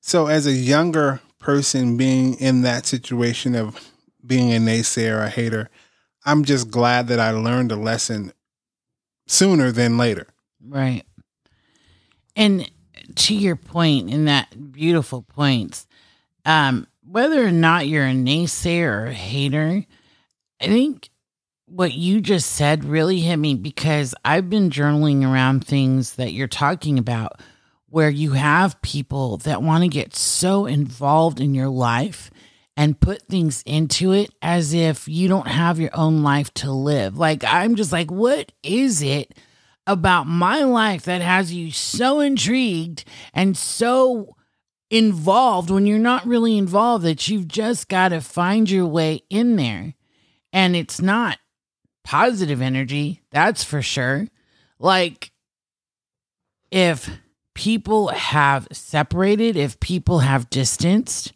So, 0.00 0.26
as 0.26 0.46
a 0.46 0.52
younger 0.52 1.20
person 1.38 1.96
being 1.96 2.34
in 2.34 2.62
that 2.62 2.86
situation 2.86 3.54
of 3.54 3.92
being 4.26 4.52
a 4.52 4.58
naysayer, 4.58 5.24
a 5.24 5.28
hater, 5.28 5.70
I'm 6.24 6.44
just 6.44 6.70
glad 6.70 7.08
that 7.08 7.20
I 7.20 7.30
learned 7.30 7.72
a 7.72 7.76
lesson 7.76 8.32
sooner 9.26 9.70
than 9.72 9.98
later. 9.98 10.26
Right. 10.66 11.04
And 12.36 12.70
to 13.14 13.34
your 13.34 13.56
point, 13.56 14.10
in 14.10 14.24
that 14.24 14.72
beautiful 14.72 15.22
points, 15.22 15.86
um, 16.44 16.86
whether 17.06 17.46
or 17.46 17.52
not 17.52 17.86
you're 17.86 18.06
a 18.06 18.12
naysayer 18.12 18.90
or 18.90 19.06
a 19.06 19.14
hater, 19.14 19.84
I 20.60 20.66
think 20.66 21.10
what 21.74 21.92
you 21.92 22.20
just 22.20 22.52
said 22.52 22.84
really 22.84 23.18
hit 23.18 23.36
me 23.36 23.56
because 23.56 24.14
I've 24.24 24.48
been 24.48 24.70
journaling 24.70 25.28
around 25.28 25.66
things 25.66 26.14
that 26.14 26.32
you're 26.32 26.46
talking 26.46 27.00
about 27.00 27.40
where 27.88 28.08
you 28.08 28.32
have 28.32 28.80
people 28.80 29.38
that 29.38 29.60
want 29.60 29.82
to 29.82 29.88
get 29.88 30.14
so 30.14 30.66
involved 30.66 31.40
in 31.40 31.52
your 31.52 31.68
life 31.68 32.30
and 32.76 33.00
put 33.00 33.22
things 33.22 33.64
into 33.66 34.12
it 34.12 34.30
as 34.40 34.72
if 34.72 35.08
you 35.08 35.26
don't 35.26 35.48
have 35.48 35.80
your 35.80 35.90
own 35.94 36.22
life 36.22 36.54
to 36.54 36.70
live. 36.70 37.18
Like, 37.18 37.42
I'm 37.42 37.74
just 37.74 37.90
like, 37.90 38.08
what 38.08 38.52
is 38.62 39.02
it 39.02 39.36
about 39.84 40.28
my 40.28 40.62
life 40.62 41.02
that 41.04 41.22
has 41.22 41.52
you 41.52 41.72
so 41.72 42.20
intrigued 42.20 43.04
and 43.32 43.56
so 43.56 44.36
involved 44.90 45.70
when 45.70 45.86
you're 45.86 45.98
not 45.98 46.24
really 46.24 46.56
involved 46.56 47.04
that 47.04 47.26
you've 47.26 47.48
just 47.48 47.88
got 47.88 48.10
to 48.10 48.20
find 48.20 48.70
your 48.70 48.86
way 48.86 49.22
in 49.28 49.56
there? 49.56 49.94
And 50.52 50.76
it's 50.76 51.00
not 51.00 51.38
positive 52.04 52.60
energy, 52.62 53.22
that's 53.30 53.64
for 53.64 53.82
sure. 53.82 54.28
Like, 54.78 55.32
if 56.70 57.10
people 57.54 58.08
have 58.08 58.68
separated, 58.72 59.56
if 59.56 59.80
people 59.80 60.20
have 60.20 60.50
distanced, 60.50 61.32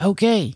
okay. 0.00 0.54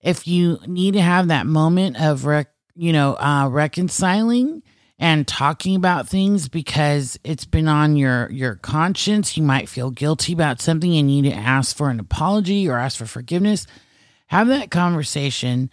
If 0.00 0.28
you 0.28 0.58
need 0.66 0.94
to 0.94 1.00
have 1.00 1.28
that 1.28 1.46
moment 1.46 2.00
of 2.00 2.24
rec- 2.24 2.52
you 2.74 2.92
know, 2.92 3.14
uh 3.14 3.48
reconciling 3.48 4.62
and 4.98 5.26
talking 5.26 5.76
about 5.76 6.08
things 6.08 6.48
because 6.48 7.18
it's 7.24 7.44
been 7.44 7.68
on 7.68 7.96
your 7.96 8.30
your 8.30 8.56
conscience, 8.56 9.36
you 9.36 9.42
might 9.42 9.68
feel 9.68 9.90
guilty 9.90 10.32
about 10.32 10.60
something 10.60 10.96
and 10.96 11.06
need 11.06 11.22
to 11.22 11.32
ask 11.32 11.76
for 11.76 11.90
an 11.90 12.00
apology 12.00 12.68
or 12.68 12.78
ask 12.78 12.98
for 12.98 13.06
forgiveness. 13.06 13.66
Have 14.28 14.48
that 14.48 14.70
conversation, 14.70 15.70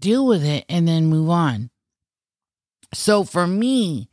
deal 0.00 0.26
with 0.26 0.44
it 0.44 0.64
and 0.68 0.86
then 0.88 1.06
move 1.06 1.30
on. 1.30 1.70
So 2.94 3.24
for 3.24 3.46
me, 3.46 4.08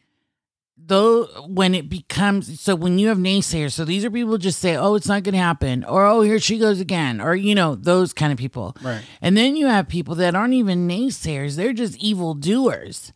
though 0.78 1.26
when 1.48 1.74
it 1.74 1.89
becomes 1.89 2.60
so 2.60 2.76
when 2.76 3.00
you 3.00 3.08
have 3.08 3.17
naysayers 3.17 3.71
so 3.71 3.86
these 3.86 4.04
are 4.06 4.12
people 4.12 4.38
just 4.38 4.60
say 4.60 4.76
oh 4.76 4.93
it's 4.93 5.08
not 5.08 5.24
going 5.24 5.34
to 5.34 5.39
happen 5.39 5.84
or 5.86 6.06
oh 6.06 6.21
here 6.21 6.38
she 6.38 6.60
goes 6.60 6.80
again 6.82 7.19
or 7.21 7.34
you 7.34 7.56
know 7.56 7.74
those 7.76 8.13
kind 8.13 8.32
of 8.32 8.38
people 8.38 8.76
Right. 8.84 9.02
and 9.21 9.36
then 9.38 9.56
you 9.56 9.65
have 9.67 9.88
people 9.88 10.13
that 10.15 10.36
aren't 10.36 10.54
even 10.54 10.88
naysayers 10.88 11.56
they're 11.56 11.74
just 11.74 11.98
evil 11.98 12.36
doers 12.36 13.13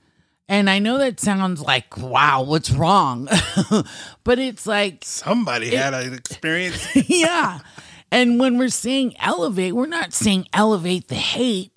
and 0.47 0.67
i 0.69 0.79
know 0.79 0.97
that 0.97 1.19
sounds 1.19 1.61
like 1.61 1.95
wow 1.97 2.41
what's 2.41 2.71
wrong 2.71 3.27
but 4.23 4.39
it's 4.39 4.65
like 4.65 5.03
Somebody 5.03 5.75
had 5.75 5.93
an 5.93 6.13
experience. 6.13 6.87
yeah 7.09 7.59
and 8.09 8.39
when 8.39 8.57
we're 8.57 8.69
saying 8.69 9.13
elevate 9.19 9.75
we're 9.75 9.85
not 9.85 10.13
saying 10.13 10.47
elevate 10.53 11.09
the 11.09 11.15
hate 11.15 11.71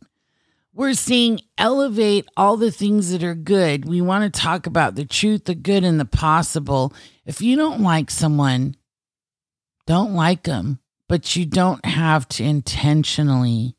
we're 0.74 0.94
saying 0.94 1.40
elevate 1.58 2.26
all 2.36 2.56
the 2.56 2.70
things 2.70 3.10
that 3.10 3.22
are 3.22 3.34
good. 3.34 3.84
We 3.84 4.00
want 4.00 4.32
to 4.32 4.40
talk 4.40 4.66
about 4.66 4.94
the 4.94 5.04
truth, 5.04 5.44
the 5.44 5.54
good, 5.54 5.84
and 5.84 6.00
the 6.00 6.04
possible. 6.04 6.94
If 7.26 7.42
you 7.42 7.56
don't 7.56 7.82
like 7.82 8.10
someone, 8.10 8.76
don't 9.86 10.14
like 10.14 10.44
them, 10.44 10.78
but 11.08 11.36
you 11.36 11.44
don't 11.44 11.84
have 11.84 12.28
to 12.30 12.44
intentionally 12.44 13.76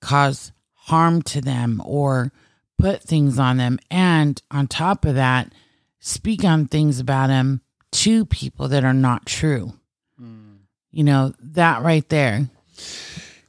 cause 0.00 0.52
harm 0.74 1.22
to 1.22 1.40
them 1.40 1.80
or 1.84 2.30
put 2.78 3.02
things 3.02 3.38
on 3.38 3.56
them. 3.56 3.78
And 3.90 4.40
on 4.50 4.66
top 4.66 5.06
of 5.06 5.14
that, 5.14 5.52
speak 6.00 6.44
on 6.44 6.66
things 6.66 7.00
about 7.00 7.28
them 7.28 7.62
to 7.92 8.26
people 8.26 8.68
that 8.68 8.84
are 8.84 8.92
not 8.92 9.24
true. 9.24 9.72
Hmm. 10.18 10.56
You 10.90 11.04
know, 11.04 11.32
that 11.40 11.82
right 11.82 12.06
there. 12.10 12.50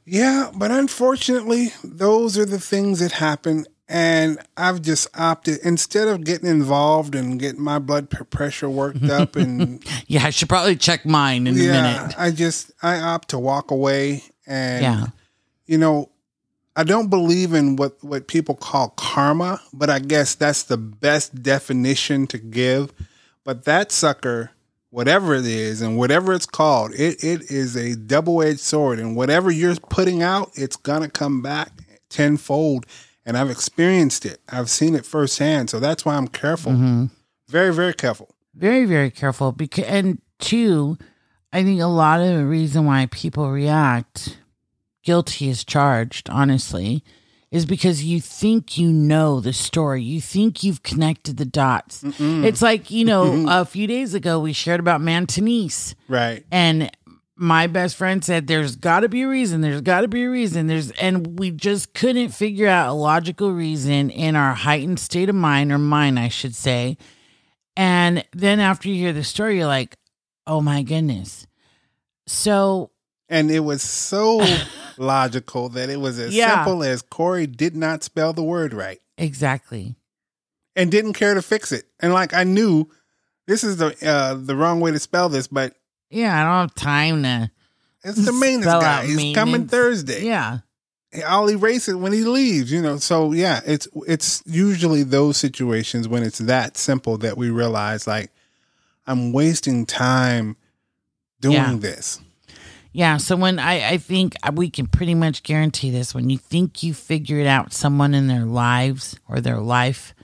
Yeah, 0.06 0.50
but 0.54 0.70
unfortunately, 0.70 1.72
those 1.82 2.38
are 2.38 2.44
the 2.46 2.60
things 2.60 3.00
that 3.00 3.12
happen. 3.12 3.66
And 3.88 4.38
I've 4.56 4.82
just 4.82 5.06
opted 5.16 5.58
instead 5.62 6.08
of 6.08 6.24
getting 6.24 6.48
involved 6.48 7.14
and 7.14 7.38
getting 7.38 7.62
my 7.62 7.78
blood 7.78 8.08
pressure 8.30 8.68
worked 8.70 9.04
up 9.10 9.36
and 9.36 9.84
Yeah, 10.08 10.24
I 10.24 10.30
should 10.30 10.48
probably 10.48 10.76
check 10.76 11.04
mine 11.06 11.46
in 11.46 11.54
a 11.54 11.62
yeah, 11.62 11.82
minute. 11.82 12.14
I 12.18 12.30
just 12.30 12.72
I 12.82 12.98
opt 12.98 13.28
to 13.30 13.38
walk 13.38 13.70
away 13.70 14.24
and 14.46 14.82
Yeah. 14.82 15.06
you 15.66 15.78
know, 15.78 16.10
I 16.74 16.82
don't 16.84 17.08
believe 17.10 17.52
in 17.54 17.76
what 17.76 18.02
what 18.02 18.26
people 18.26 18.54
call 18.56 18.90
karma, 18.96 19.60
but 19.72 19.88
I 19.88 19.98
guess 20.00 20.34
that's 20.34 20.64
the 20.64 20.76
best 20.76 21.42
definition 21.42 22.26
to 22.28 22.38
give. 22.38 22.92
But 23.44 23.64
that 23.66 23.92
sucker, 23.92 24.50
whatever 24.96 25.34
it 25.34 25.44
is 25.44 25.82
and 25.82 25.98
whatever 25.98 26.32
it's 26.32 26.46
called, 26.46 26.90
it, 26.94 27.22
it 27.22 27.50
is 27.50 27.76
a 27.76 27.94
double 27.94 28.42
edged 28.42 28.60
sword. 28.60 28.98
And 28.98 29.14
whatever 29.14 29.50
you're 29.50 29.76
putting 29.90 30.22
out, 30.22 30.52
it's 30.54 30.76
gonna 30.76 31.10
come 31.10 31.42
back 31.42 31.70
tenfold. 32.08 32.86
And 33.26 33.36
I've 33.36 33.50
experienced 33.50 34.24
it. 34.24 34.40
I've 34.48 34.70
seen 34.70 34.94
it 34.94 35.04
firsthand. 35.04 35.68
So 35.68 35.80
that's 35.80 36.06
why 36.06 36.14
I'm 36.14 36.28
careful. 36.28 36.72
Mhm. 36.72 37.10
Very, 37.46 37.74
very 37.74 37.92
careful. 37.92 38.30
Very, 38.54 38.86
very 38.86 39.10
careful. 39.10 39.52
Because 39.52 39.84
and 39.84 40.18
two, 40.38 40.96
I 41.52 41.62
think 41.62 41.78
a 41.78 41.88
lot 41.88 42.22
of 42.22 42.34
the 42.34 42.46
reason 42.46 42.86
why 42.86 43.06
people 43.10 43.50
react 43.50 44.38
guilty 45.04 45.50
is 45.50 45.62
charged, 45.62 46.30
honestly, 46.30 47.04
is 47.56 47.66
because 47.66 48.04
you 48.04 48.20
think 48.20 48.76
you 48.78 48.92
know 48.92 49.40
the 49.40 49.52
story. 49.52 50.02
You 50.02 50.20
think 50.20 50.62
you've 50.62 50.82
connected 50.82 51.36
the 51.38 51.44
dots. 51.44 52.04
It's 52.18 52.62
like, 52.62 52.90
you 52.90 53.04
know, 53.04 53.46
a 53.48 53.64
few 53.64 53.86
days 53.86 54.14
ago 54.14 54.38
we 54.38 54.52
shared 54.52 54.80
about 54.80 55.00
Mantanese. 55.00 55.94
Right. 56.08 56.44
And 56.50 56.90
my 57.36 57.66
best 57.66 57.96
friend 57.96 58.24
said, 58.24 58.46
There's 58.46 58.76
got 58.76 59.00
to 59.00 59.08
be 59.08 59.22
a 59.22 59.28
reason. 59.28 59.60
There's 59.60 59.80
got 59.80 60.02
to 60.02 60.08
be 60.08 60.24
a 60.24 60.30
reason. 60.30 60.66
There's, 60.66 60.90
and 60.92 61.38
we 61.38 61.50
just 61.50 61.94
couldn't 61.94 62.28
figure 62.30 62.68
out 62.68 62.90
a 62.90 62.92
logical 62.92 63.52
reason 63.52 64.10
in 64.10 64.36
our 64.36 64.54
heightened 64.54 65.00
state 65.00 65.28
of 65.28 65.34
mind, 65.34 65.72
or 65.72 65.78
mine 65.78 66.18
I 66.18 66.28
should 66.28 66.54
say. 66.54 66.96
And 67.76 68.24
then 68.32 68.60
after 68.60 68.88
you 68.88 68.94
hear 68.96 69.12
the 69.12 69.24
story, 69.24 69.58
you're 69.58 69.66
like, 69.66 69.96
Oh 70.46 70.60
my 70.60 70.82
goodness. 70.82 71.46
So 72.26 72.90
And 73.28 73.50
it 73.50 73.60
was 73.60 73.82
so 73.82 74.44
logical 74.98 75.68
that 75.70 75.90
it 75.90 76.00
was 76.00 76.18
as 76.18 76.34
Yeah. 76.34 76.64
simple 76.64 76.82
as 76.84 77.02
Corey 77.02 77.46
did 77.46 77.74
not 77.76 78.02
spell 78.04 78.32
the 78.32 78.42
word 78.42 78.72
right 78.72 79.00
exactly. 79.18 79.96
and 80.76 80.90
didn't 80.90 81.14
care 81.14 81.34
to 81.34 81.42
fix 81.42 81.72
it. 81.72 81.84
And 82.00 82.12
like 82.12 82.34
I 82.34 82.44
knew 82.44 82.88
this 83.46 83.64
is 83.64 83.76
the 83.78 83.94
uh, 84.06 84.34
the 84.34 84.54
wrong 84.56 84.80
way 84.80 84.90
to 84.92 84.98
spell 84.98 85.28
this, 85.28 85.46
but 85.48 85.74
Yeah, 86.10 86.38
I 86.40 86.44
don't 86.44 86.68
have 86.68 86.74
time 86.74 87.22
to. 87.24 87.50
it's 88.04 88.24
the 88.24 88.32
maintenance 88.32 88.66
guy. 88.66 89.06
He's 89.06 89.34
coming. 89.34 89.66
Thursday. 89.68 90.24
Yeah. 90.24 90.58
I'll 91.26 91.48
erase 91.50 91.88
it 91.88 91.94
when 91.94 92.12
he 92.12 92.24
leaves, 92.24 92.70
you 92.70 92.82
know. 92.82 92.98
So 92.98 93.32
yeah, 93.32 93.60
it's 93.66 93.88
it's 94.06 94.42
usually 94.46 95.02
those 95.02 95.36
situations 95.36 96.06
when 96.08 96.22
it's 96.22 96.38
that 96.38 96.76
simple 96.76 97.16
that 97.18 97.36
we 97.38 97.48
realize 97.50 98.06
like 98.06 98.30
I'm 99.06 99.32
wasting 99.32 99.86
time 99.86 100.56
doing 101.40 101.54
Yeah. 101.56 101.76
this. 101.76 102.20
Yeah. 102.96 103.18
So 103.18 103.36
when 103.36 103.58
I, 103.58 103.90
I 103.90 103.98
think 103.98 104.36
we 104.54 104.70
can 104.70 104.86
pretty 104.86 105.14
much 105.14 105.42
guarantee 105.42 105.90
this 105.90 106.14
when 106.14 106.30
you 106.30 106.38
think 106.38 106.82
you 106.82 106.94
figured 106.94 107.46
out 107.46 107.74
someone 107.74 108.14
in 108.14 108.26
their 108.26 108.46
lives 108.46 109.20
or 109.28 109.42
their 109.42 109.58
life, 109.58 110.14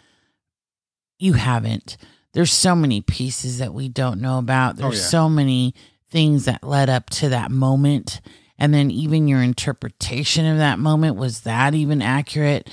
you 1.19 1.35
haven't. 1.35 1.99
There's 2.33 2.51
so 2.51 2.75
many 2.75 3.03
pieces 3.03 3.59
that 3.59 3.75
we 3.75 3.91
don't 3.91 4.23
know 4.23 4.39
about. 4.39 4.77
Oh, 4.77 4.89
There's 4.89 5.03
yeah. 5.03 5.09
so 5.09 5.29
many 5.29 5.75
things 6.09 6.47
that 6.47 6.65
led 6.65 6.89
up 6.89 7.11
to 7.11 7.29
that 7.29 7.51
moment. 7.51 8.23
And 8.57 8.73
then 8.73 8.91
even 8.91 9.29
your 9.29 9.43
interpretation 9.43 10.47
of 10.47 10.57
that 10.57 10.79
moment 10.79 11.17
was 11.17 11.43
that 11.43 11.75
even 11.75 12.01
accurate? 12.01 12.71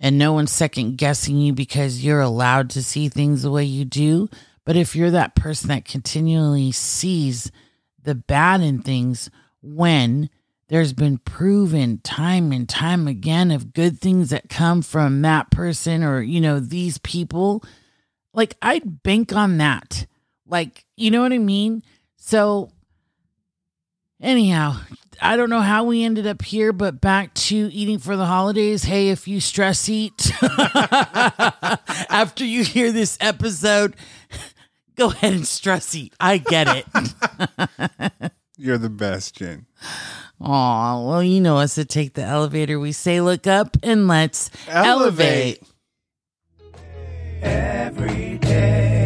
And 0.00 0.16
no 0.16 0.32
one's 0.32 0.52
second 0.52 0.96
guessing 0.96 1.36
you 1.36 1.52
because 1.52 2.02
you're 2.02 2.22
allowed 2.22 2.70
to 2.70 2.82
see 2.82 3.10
things 3.10 3.42
the 3.42 3.50
way 3.50 3.64
you 3.64 3.84
do. 3.84 4.30
But 4.64 4.76
if 4.76 4.96
you're 4.96 5.10
that 5.10 5.34
person 5.34 5.68
that 5.68 5.84
continually 5.84 6.72
sees 6.72 7.52
the 8.04 8.14
bad 8.14 8.60
in 8.60 8.80
things 8.80 9.30
when 9.62 10.30
there's 10.68 10.92
been 10.92 11.18
proven 11.18 11.98
time 11.98 12.52
and 12.52 12.68
time 12.68 13.06
again 13.06 13.50
of 13.50 13.72
good 13.72 13.98
things 14.00 14.30
that 14.30 14.48
come 14.48 14.82
from 14.82 15.22
that 15.22 15.50
person 15.50 16.02
or 16.02 16.22
you 16.22 16.40
know 16.40 16.60
these 16.60 16.98
people. 16.98 17.62
Like 18.32 18.56
i'd 18.62 19.02
bank 19.02 19.32
on 19.34 19.58
that. 19.58 20.06
Like 20.46 20.84
you 20.96 21.10
know 21.10 21.22
what 21.22 21.32
i 21.32 21.38
mean? 21.38 21.82
So 22.16 22.70
anyhow 24.20 24.76
i 25.20 25.36
don't 25.36 25.50
know 25.50 25.60
how 25.60 25.84
we 25.84 26.02
ended 26.02 26.26
up 26.26 26.40
here 26.40 26.72
but 26.72 27.00
back 27.00 27.34
to 27.34 27.56
eating 27.56 27.98
for 27.98 28.16
the 28.16 28.26
holidays. 28.26 28.84
Hey 28.84 29.10
if 29.10 29.28
you 29.28 29.40
stress 29.40 29.88
eat. 29.88 30.32
After 32.10 32.44
you 32.44 32.64
hear 32.64 32.90
this 32.90 33.18
episode 33.20 33.96
go 34.96 35.08
ahead 35.10 35.32
and 35.32 35.46
stress 35.46 35.94
eat 35.94 36.14
i 36.20 36.38
get 36.38 36.68
it 36.68 38.32
You're 38.56 38.78
the 38.78 38.88
best, 38.88 39.34
Gen. 39.34 39.66
Aw, 40.40 41.08
well, 41.08 41.22
you 41.24 41.40
know 41.40 41.58
us 41.58 41.74
to 41.74 41.84
take 41.84 42.14
the 42.14 42.22
elevator. 42.22 42.78
We 42.78 42.92
say, 42.92 43.20
look 43.20 43.48
up 43.48 43.76
and 43.82 44.06
let's 44.06 44.48
elevate. 44.68 45.60
Elevate. 45.60 47.42
every 47.42 48.38
day. 48.38 49.03